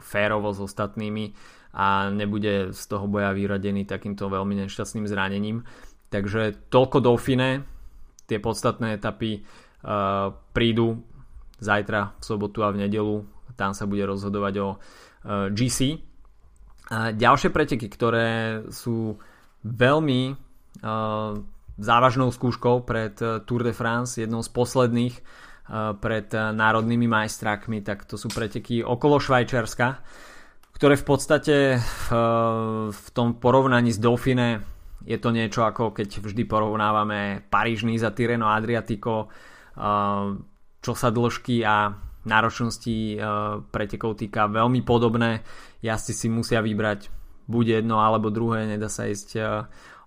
[0.03, 1.31] férovo s ostatnými
[1.75, 5.67] a nebude z toho boja vyradený takýmto veľmi nešťastným zranením.
[6.09, 7.67] Takže toľko Dauphine,
[8.31, 9.43] tie podstatné etapy
[10.55, 11.03] prídu
[11.59, 13.27] zajtra, v sobotu a v nedelu
[13.59, 14.77] tam sa bude rozhodovať o e,
[15.55, 16.03] GC.
[17.15, 19.17] Ďalšie preteky, ktoré sú
[19.63, 20.35] veľmi e,
[21.79, 23.15] závažnou skúškou pred
[23.47, 25.17] Tour de France, jednou z posledných
[25.97, 30.05] pred národnými majstrákmi, tak to sú preteky okolo Švajčiarska,
[30.75, 32.07] ktoré v podstate v,
[32.91, 38.49] v tom porovnaní s Dauphine je to niečo ako keď vždy porovnávame Paríž, Niza, Tireno,
[38.49, 39.29] Adriatico,
[40.81, 41.93] čo sa dĺžky a
[42.25, 43.17] náročnosti e,
[43.69, 45.45] pretekov týka veľmi podobné.
[45.85, 47.13] Jazdci si musia vybrať
[47.45, 49.29] buď jedno alebo druhé, nedá sa ísť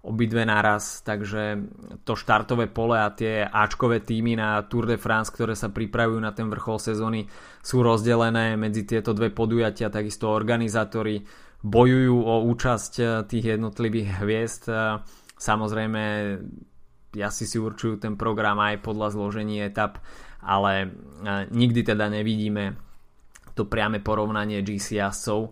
[0.08, 1.60] obidve naraz, takže
[2.08, 6.32] to štartové pole a tie Ačkové týmy na Tour de France, ktoré sa pripravujú na
[6.32, 7.28] ten vrchol sezóny,
[7.60, 11.22] sú rozdelené medzi tieto dve podujatia, takisto organizátori
[11.62, 14.64] bojujú o účasť e, tých jednotlivých hviezd.
[15.38, 16.02] Samozrejme,
[17.14, 20.00] ja si určujú ten program aj podľa zložení etap
[20.48, 20.88] ale e,
[21.52, 22.78] nikdy teda nevidíme
[23.58, 25.52] to priame porovnanie GC jazdcov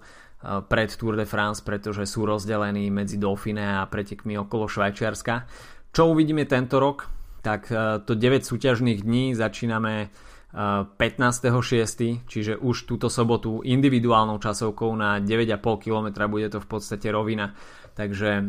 [0.69, 5.49] pred Tour de France, pretože sú rozdelení medzi Dauphine a pretekmi okolo Švajčiarska.
[5.89, 7.09] Čo uvidíme tento rok?
[7.41, 10.13] Tak e, to 9 súťažných dní začíname
[10.55, 17.51] 15.6., čiže už túto sobotu individuálnou časovkou na 9,5 km bude to v podstate rovina.
[17.91, 18.39] Takže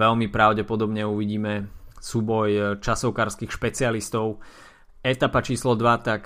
[0.00, 1.68] veľmi pravdepodobne uvidíme
[2.00, 4.40] súboj časovkárskych špecialistov
[5.04, 6.22] etapa číslo 2, tak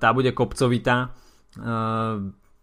[0.00, 1.12] tá bude kopcovitá.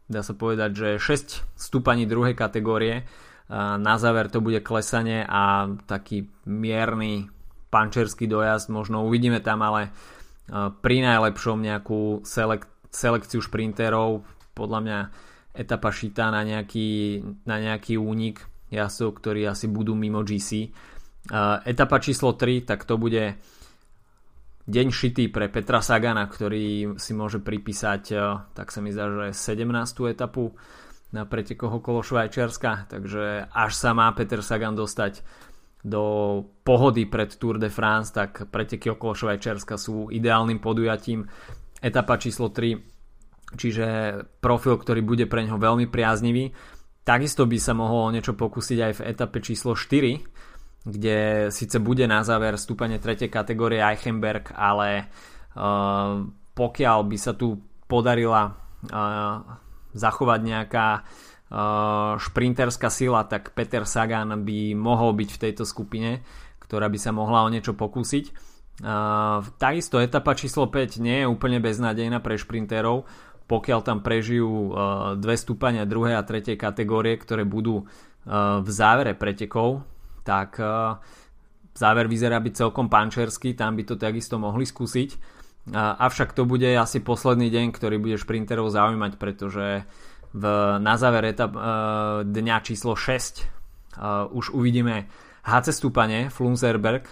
[0.05, 3.09] Dá sa povedať, že 6 stúpaní druhej kategórie.
[3.49, 7.29] Na záver to bude klesanie a taký mierny
[7.73, 8.69] pančerský dojazd.
[8.69, 9.89] Možno uvidíme tam ale
[10.81, 14.21] pri najlepšom nejakú selek- selekciu šprinterov.
[14.53, 14.99] Podľa mňa
[15.57, 20.69] etapa šitá na nejaký, na nejaký únik jasov, ktorí asi budú mimo GC.
[21.65, 23.37] Etapa číslo 3, tak to bude
[24.65, 28.21] deň šitý pre Petra Sagana, ktorý si môže pripísať, eh,
[28.57, 30.09] tak sa mi zdá, že 17.
[30.09, 30.57] etapu
[31.13, 35.21] na pretekoch okolo Švajčiarska, takže až sa má Peter Sagan dostať
[35.85, 36.03] do
[36.65, 41.29] pohody pred Tour de France, tak preteky okolo Švajčiarska sú ideálnym podujatím.
[41.77, 42.73] Etapa číslo 3,
[43.53, 43.85] čiže
[44.41, 46.49] profil, ktorý bude pre neho veľmi priaznivý.
[47.05, 50.25] Takisto by sa mohol niečo pokúsiť aj v etape číslo 4,
[50.85, 53.25] kde síce bude na záver stúpanie 3.
[53.25, 55.09] kategórie Eichenberg, ale
[55.57, 56.21] uh,
[56.53, 57.57] pokiaľ by sa tu
[57.89, 59.41] podarila uh,
[59.97, 66.21] zachovať nejaká uh, šprinterská sila, tak Peter Sagan by mohol byť v tejto skupine,
[66.61, 68.53] ktorá by sa mohla o niečo pokúsiť.
[68.85, 73.09] Uh, takisto etapa číslo 5 nie je úplne beznádejná pre šprinterov,
[73.49, 74.73] pokiaľ tam prežijú
[75.21, 77.85] dve stúpania druhej a tretej kategórie, ktoré budú
[78.25, 79.85] v závere pretekov,
[80.25, 80.57] tak
[81.77, 85.37] záver vyzerá byť celkom pančerský, tam by to takisto mohli skúsiť.
[85.75, 89.85] Avšak to bude asi posledný deň, ktorý bude šprinterov zaujímať, pretože
[90.35, 90.43] v,
[90.81, 91.53] na záver etap,
[92.25, 93.45] dňa číslo 6
[94.35, 95.07] už uvidíme
[95.45, 97.05] HC stúpanie Flunzerberg,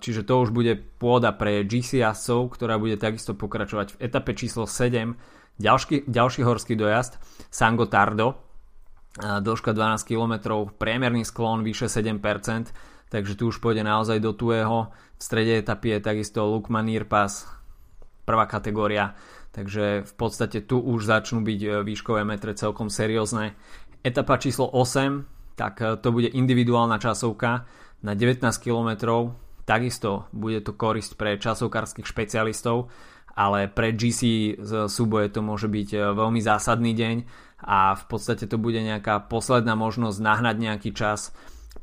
[0.00, 4.66] čiže to už bude pôda pre GC jazdcov, ktorá bude takisto pokračovať v etape číslo
[4.66, 5.14] 7.
[5.60, 7.20] Ďalší, ďalší horský dojazd
[7.52, 8.49] Sango Tardo,
[9.20, 12.20] dĺžka 12 km, priemerný sklon vyše 7%,
[13.12, 14.88] takže tu už pôjde naozaj do tuého.
[15.20, 17.44] V strede etapy je takisto Lukman Pass,
[18.24, 19.12] prvá kategória,
[19.52, 23.58] takže v podstate tu už začnú byť e, výškové metre celkom seriózne.
[24.00, 27.66] Etapa číslo 8, tak e, to bude individuálna časovka
[28.00, 28.90] na 19 km.
[29.66, 32.88] Takisto bude to korisť pre časovkárskych špecialistov,
[33.34, 34.54] ale pre GC
[34.90, 37.16] súboje to môže byť e, veľmi zásadný deň
[37.60, 41.32] a v podstate to bude nejaká posledná možnosť nahnať nejaký čas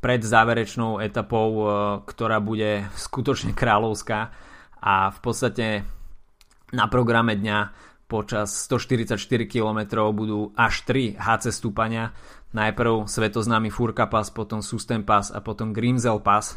[0.01, 1.65] pred záverečnou etapou, e,
[2.05, 4.33] ktorá bude skutočne kráľovská.
[4.77, 5.65] A v podstate
[6.73, 7.59] na programe dňa
[8.07, 9.19] počas 144
[9.49, 12.15] km budú až 3 HC stúpania.
[12.55, 16.55] Najprv svetoznámy Furka Pass, potom Susten Pass a potom Grimzel Pass.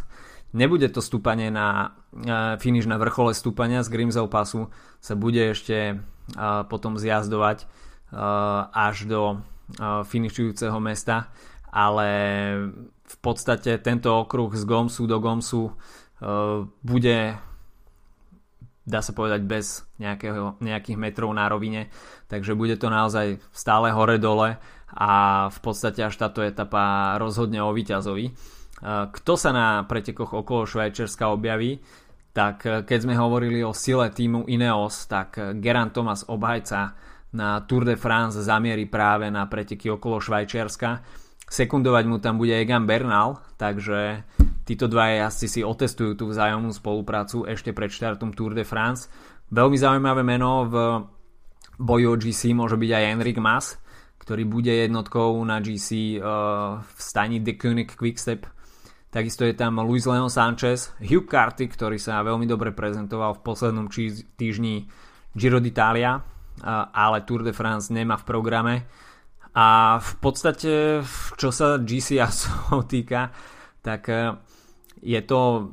[0.50, 4.66] Nebude to stúpanie na uh, finish na vrchole stúpania z Grimzel Passu,
[4.98, 7.70] sa bude ešte uh, potom zjazdovať
[8.74, 11.30] až do uh, finišujúceho mesta,
[11.70, 12.08] ale
[13.06, 17.38] v podstate tento okruh z Gomsu do Gomsu uh, bude
[18.90, 21.94] dá sa povedať bez nejakého, nejakých metrov na rovine,
[22.26, 24.58] takže bude to naozaj stále hore-dole
[24.90, 25.10] a
[25.46, 28.34] v podstate až táto etapa rozhodne o víťazovi.
[29.14, 31.78] Kto sa na pretekoch okolo Švajčiarska objaví,
[32.34, 36.98] tak keď sme hovorili o sile týmu Ineos, tak Geran Thomas obhajca
[37.30, 41.02] na Tour de France zamierí práve na preteky okolo Švajčiarska.
[41.50, 44.22] Sekundovať mu tam bude Egan Bernal, takže
[44.62, 49.10] títo dva jazdci si otestujú tú vzájomnú spoluprácu ešte pred štartom Tour de France.
[49.50, 50.74] Veľmi zaujímavé meno v
[51.80, 53.74] boju o GC môže byť aj Enric Mas,
[54.22, 58.46] ktorý bude jednotkou na GC uh, v stani The Koenig Quickstep.
[59.10, 63.90] Takisto je tam Luis Leon Sanchez, Hugh Carty, ktorý sa veľmi dobre prezentoval v poslednom
[64.38, 64.86] týždni
[65.34, 66.22] Giro d'Italia,
[66.66, 68.74] ale Tour de France nemá v programe.
[69.50, 71.02] A v podstate,
[71.34, 72.22] čo sa GC
[72.92, 73.34] týka,
[73.82, 74.38] tak uh,
[75.02, 75.72] je to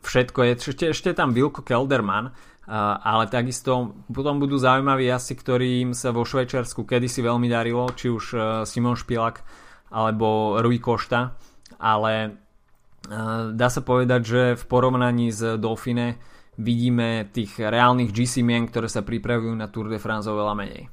[0.00, 2.32] všetko, je ešte, ešte tam Wilko Kelderman,
[2.70, 8.24] ale takisto potom budú zaujímaví asi, ktorým sa vo Švajčiarsku kedysi veľmi darilo, či už
[8.30, 9.42] e, Simon Špilak
[9.90, 11.34] alebo Rui Košta,
[11.82, 12.30] ale e,
[13.58, 16.22] dá sa povedať, že v porovnaní s Dauphine
[16.60, 20.92] vidíme tých reálnych GC mien, ktoré sa pripravujú na Tour de France oveľa menej.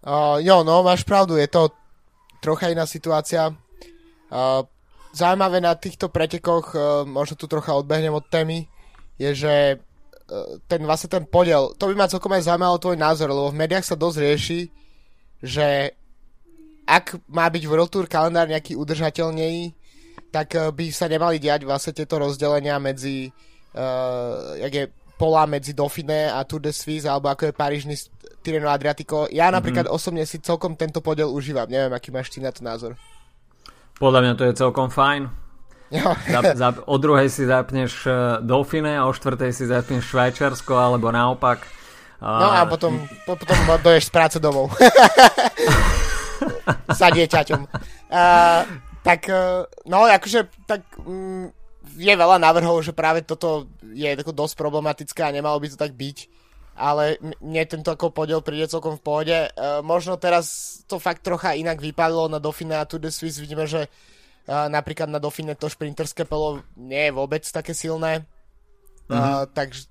[0.00, 1.70] Uh, jo, no, máš pravdu, je to
[2.42, 3.52] trocha iná situácia.
[4.32, 4.64] Uh,
[5.14, 8.66] zaujímavé na týchto pretekoch, uh, možno tu trocha odbehnem od témy,
[9.20, 9.76] je, že e,
[10.64, 13.84] ten vlastne ten podiel, to by ma celkom aj zaujímalo tvoj názor, lebo v médiách
[13.84, 14.60] sa dosť rieši,
[15.44, 15.92] že
[16.88, 19.76] ak má byť World Tour kalendár nejaký udržateľný,
[20.32, 23.28] tak e, by sa nemali diať vlastne tieto rozdelenia medzi
[23.74, 24.84] uh, jak je
[25.20, 27.94] pola medzi Dauphine a Tour de Suisse, alebo ako je Parížny
[28.40, 29.28] Tireno Adriatico.
[29.28, 29.54] Ja mhm.
[29.60, 30.00] napríklad mm-hmm.
[30.00, 31.68] osobne si celkom tento podiel užívam.
[31.68, 32.96] Neviem, aký máš ty na to názor.
[34.00, 35.28] Podľa mňa to je celkom fajn
[35.90, 41.10] Zap, zap, o druhej si zapneš uh, Dauphine a o štvrtej si zapneš Švajčiarsko alebo
[41.10, 41.66] naopak.
[42.22, 44.70] No a potom, potom doješ z práce domov.
[47.00, 47.60] Sa dieťaťom.
[48.06, 48.62] Uh,
[49.02, 49.32] tak,
[49.88, 51.50] no akože, tak um,
[52.00, 55.92] je veľa návrhov, že práve toto je tako dosť problematické a nemalo by to tak
[55.92, 56.18] byť.
[56.80, 59.36] Ale mne tento ako podiel príde celkom v pohode.
[59.52, 63.36] Uh, možno teraz to fakt trocha inak vypadlo na Dauphine a Tour de Suisse.
[63.36, 63.92] Vidíme, že
[64.50, 68.26] napríklad na Dauphine to šprinterské pelo nie je vôbec také silné.
[69.06, 69.42] Uh-huh.
[69.42, 69.86] Uh, takže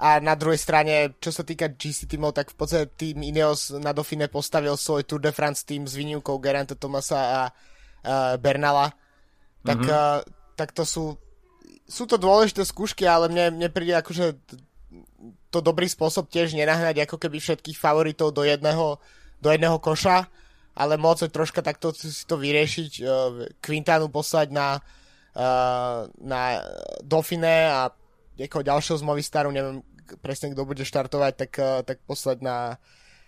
[0.00, 3.92] a na druhej strane, čo sa týka GC týmov, tak v podstate tým Ineos na
[3.92, 8.88] Dauphine postavil svoj Tour de France tým s výnimkou Geranta Tomasa a uh, Bernala.
[9.60, 10.24] Tak, uh,
[10.56, 11.20] tak to sú
[11.90, 14.38] sú to dôležité skúšky, ale mne, mne príde akože
[15.50, 19.02] to dobrý spôsob tiež nenahnať ako keby všetkých favoritov do jedného,
[19.42, 20.30] do jedného koša
[20.80, 24.78] ale môcť troška takto si to vyriešiť, uh, Quintanu poslať na,
[25.34, 26.62] uh, na
[27.02, 27.80] Dauphine a
[28.38, 29.82] niekoho ďalšieho z Movistaru, neviem
[30.24, 32.56] presne kto bude štartovať, tak, uh, tak poslať na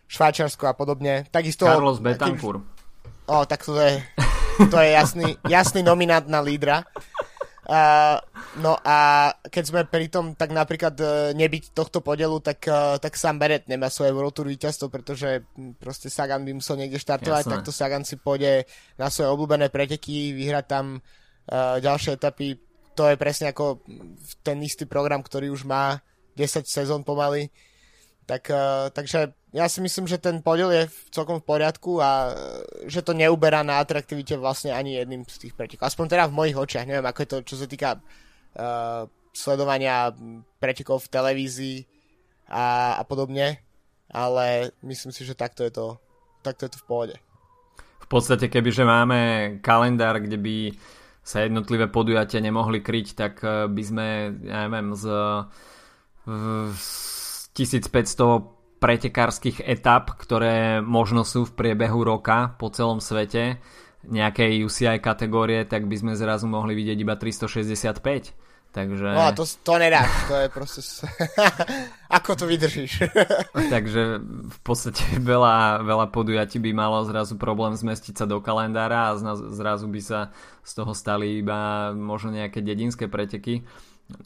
[0.08, 1.28] Švajčiarsko a podobne.
[1.28, 2.64] Takisto, Carlos Betancourt.
[3.28, 4.02] O, tak to je,
[4.72, 6.88] to je jasný, jasný nominant na lídra.
[8.60, 13.16] No a keď sme pri tom, tak napríklad uh, nebyť tohto podelu, tak, uh, tak
[13.16, 17.48] Sam Bennett nemá svoje World Tour víťazstvo, pretože hm, proste Sagan by musel niekde štartovať,
[17.48, 17.52] Jasné.
[17.56, 18.68] takto Sagan si pôjde
[19.00, 22.60] na svoje obľúbené preteky, vyhrať tam uh, ďalšie etapy.
[22.92, 23.80] To je presne ako
[24.44, 25.96] ten istý program, ktorý už má
[26.36, 27.48] 10 sezón pomaly.
[28.22, 32.32] Tak, uh, takže ja si myslím, že ten podiel je celkom v poriadku a
[32.88, 35.90] že to neuberá na atraktivite vlastne ani jedným z tých pretekov.
[35.90, 40.12] Aspoň teda v mojich očiach, neviem ako je to, čo sa týka uh, sledovania
[40.60, 41.78] pretekov v televízii
[42.52, 43.58] a, a podobne,
[44.12, 45.86] ale myslím si, že takto je to,
[46.44, 47.16] takto je to v pohode.
[48.04, 49.20] V podstate, kebyže máme
[49.64, 50.56] kalendár, kde by
[51.24, 54.06] sa jednotlivé podujatia nemohli kryť, tak eh, by sme,
[54.44, 55.04] ja neviem, z,
[56.76, 57.21] z
[57.54, 63.62] 1500 pretekárskych etap, ktoré možno sú v priebehu roka po celom svete
[64.02, 68.34] nejakej UCI kategórie, tak by sme zrazu mohli vidieť iba 365.
[68.72, 69.04] Takže...
[69.04, 70.80] No a to, to nedáš, to je proste...
[72.16, 73.04] Ako to vydržíš?
[73.74, 74.02] Takže
[74.48, 79.16] v podstate veľa, veľa podujatí by malo zrazu problém zmestiť sa do kalendára a
[79.52, 80.32] zrazu by sa
[80.64, 83.60] z toho stali iba možno nejaké dedinské preteky.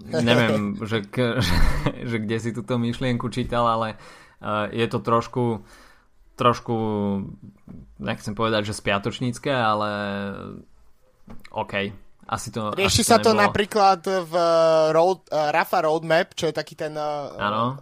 [0.06, 1.24] Neviem, že, že,
[2.10, 4.00] že kde si túto myšlienku čítal, ale
[4.70, 5.64] je to trošku
[6.36, 6.76] trošku,
[7.98, 9.90] nechcem povedať, že spiatočnícke, ale
[11.50, 11.74] OK.
[12.26, 13.26] Asi to, Rieši asi to sa nebolo.
[13.30, 14.34] to napríklad v
[14.90, 17.78] road, uh, Rafa Roadmap, čo je taký ten uh,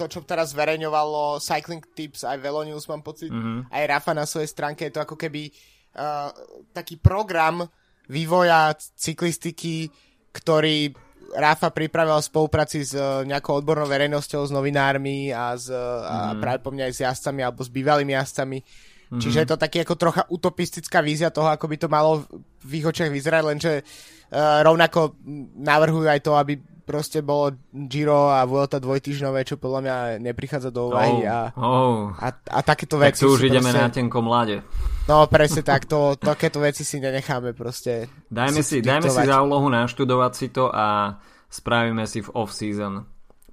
[0.00, 3.68] to, čo teraz zverejňovalo Cycling Tips aj Velonius, mám pocit, mm-hmm.
[3.68, 5.52] aj Rafa na svojej stránke, je to ako keby
[6.00, 6.32] uh,
[6.72, 7.60] taký program
[8.08, 9.92] vývoja cyklistiky,
[10.32, 10.96] ktorý
[11.34, 16.06] Rafa pripravil v spolupráci s uh, nejakou odbornou verejnosťou, s novinármi a, s, mm.
[16.06, 18.58] a práve po mňa aj s jazdcami alebo s bývalými jazdcami.
[18.62, 19.20] Mm-hmm.
[19.20, 22.24] Čiže je to taký ako trocha utopistická vízia toho, ako by to malo
[22.64, 25.18] v ich očiach vyzerať, lenže uh, rovnako
[25.60, 30.92] navrhujú aj to, aby proste bolo Giro a Vuelta dvojtyžňové, čo podľa mňa neprichádza do
[30.92, 32.00] úvahy oh, a, oh.
[32.14, 33.24] a, a takéto veci.
[33.24, 33.80] Tak tu už ideme proste...
[33.80, 34.60] na tenkom mlade.
[35.08, 38.08] No presne tak, to, takéto veci si nenecháme proste.
[38.28, 41.18] Dajme si, dajme si za úlohu naštudovať si to a
[41.48, 43.04] spravíme si v off-season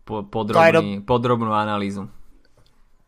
[0.04, 1.08] po, podrobný, do...
[1.08, 2.12] podrobnú analýzu.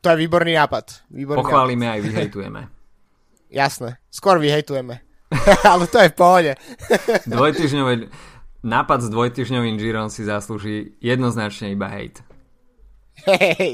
[0.03, 1.07] To je výborný nápad.
[1.11, 1.95] Výborný Pochválime nápad.
[1.95, 2.61] aj vyhejtujeme.
[3.63, 5.13] Jasné, skôr vyhejtujeme.
[5.71, 6.51] Ale to je v pohode.
[7.26, 7.93] Dvojtyžňové,
[8.64, 12.24] nápad s dvojtyžňovým Girom si zaslúži jednoznačne iba hejt.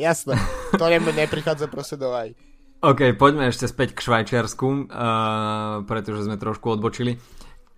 [0.09, 0.35] jasné.
[0.75, 2.35] To ne, neprichádza proste do aj.
[2.79, 7.19] OK, poďme ešte späť k Švajčiarsku, uh, pretože sme trošku odbočili.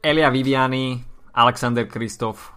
[0.02, 1.02] Elia Viviani,
[1.34, 2.54] Alexander Kristof,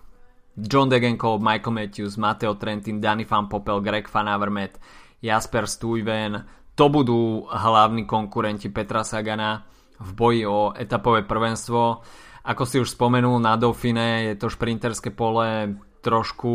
[0.57, 4.77] John Degenkolb, Michael Matthews, Matteo Trentin, Danny Van Poppel, Greg Van Avermaet,
[5.25, 6.45] Jasper Stuyven,
[6.75, 9.63] to budú hlavní konkurenti Petra Sagana
[10.03, 12.03] v boji o etapové prvenstvo.
[12.45, 16.53] Ako si už spomenul, na Dauphine je to šprinterské pole trošku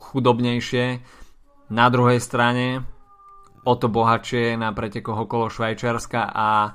[0.00, 1.04] chudobnejšie.
[1.68, 2.88] Na druhej strane
[3.66, 6.72] o to bohatšie na pretekoch okolo Švajčiarska a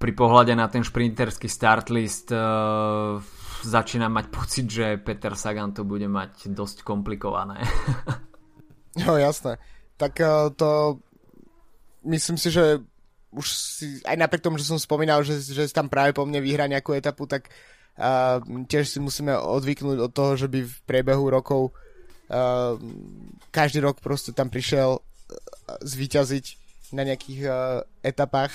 [0.00, 3.20] pri pohľade na ten šprinterský start list uh,
[3.62, 7.62] začínam mať pocit, že Peter Sagan to bude mať dosť komplikované.
[9.06, 9.60] no jasné.
[9.94, 10.98] Tak uh, to
[12.08, 12.80] myslím si, že
[13.34, 16.70] už si, aj napriek tomu, že som spomínal, že, že tam práve po mne vyhrá
[16.70, 17.50] nejakú etapu, tak
[17.98, 22.78] uh, tiež si musíme odvyknúť od toho, že by v priebehu rokov uh,
[23.50, 24.98] každý rok proste tam prišiel
[25.82, 26.44] zvíťaziť
[26.92, 28.52] na nejakých uh, etapách.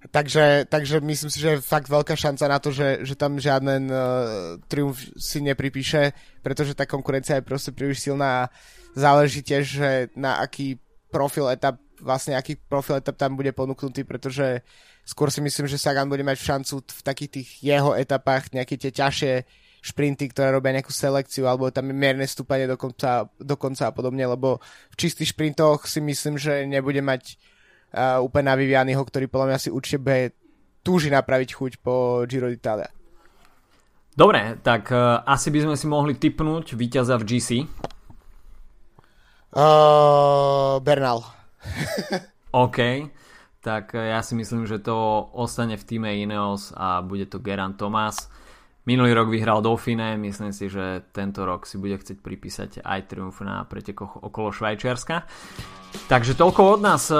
[0.00, 3.92] Takže, takže myslím si, že je fakt veľká šanca na to, že, že tam žiaden
[3.92, 4.00] uh,
[4.64, 8.50] triumf si nepripíše, pretože tá konkurencia je proste príliš silná a
[8.96, 10.80] záleží tiež, že na aký
[11.12, 14.64] profil etap, vlastne aký profil etap tam bude ponúknutý, pretože
[15.10, 18.94] skôr si myslím, že Sagan bude mať šancu v takých tých jeho etapách nejaké tie
[18.94, 19.32] ťažšie
[19.82, 24.62] šprinty, ktoré robia nejakú selekciu, alebo tam je mierne stúpanie dokonca, dokonca a podobne, lebo
[24.92, 27.34] v čistých šprintoch si myslím, že nebude mať
[27.96, 30.36] uh, úplne na Vivianiho, ktorý podľa mňa si určite bude
[30.84, 32.92] túži napraviť chuť po Giro d'Italia.
[34.14, 37.50] Dobre, tak uh, asi by sme si mohli typnúť víťaza v GC.
[39.50, 41.24] Uh, Bernal.
[42.52, 42.78] OK,
[43.60, 44.96] tak ja si myslím, že to
[45.36, 48.32] ostane v týme Ineos a bude to Geran Thomas.
[48.88, 53.44] Minulý rok vyhral Dauphine, myslím si, že tento rok si bude chcieť pripísať aj triumf
[53.44, 55.28] na pretekoch okolo Švajčiarska.
[56.08, 57.16] Takže toľko od nás e,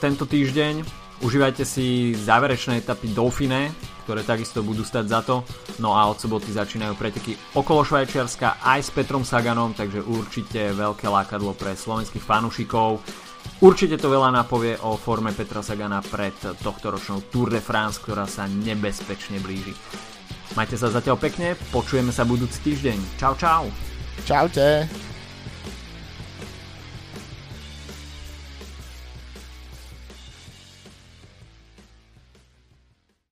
[0.00, 0.80] tento týždeň.
[1.22, 3.70] Užívajte si záverečné etapy Dauphine,
[4.02, 5.46] ktoré takisto budú stať za to.
[5.78, 11.06] No a od soboty začínajú preteky okolo Švajčiarska aj s Petrom Saganom, takže určite veľké
[11.06, 13.04] lákadlo pre slovenských fanúšikov.
[13.62, 18.26] Určite to veľa napovie o forme Petra Sagana pred tohto ročnou Tour de France, ktorá
[18.26, 19.70] sa nebezpečne blíži.
[20.58, 23.22] Majte sa zatiaľ pekne, počujeme sa budúci týždeň.
[23.22, 23.70] Čau, čau.
[24.26, 25.11] Čaute.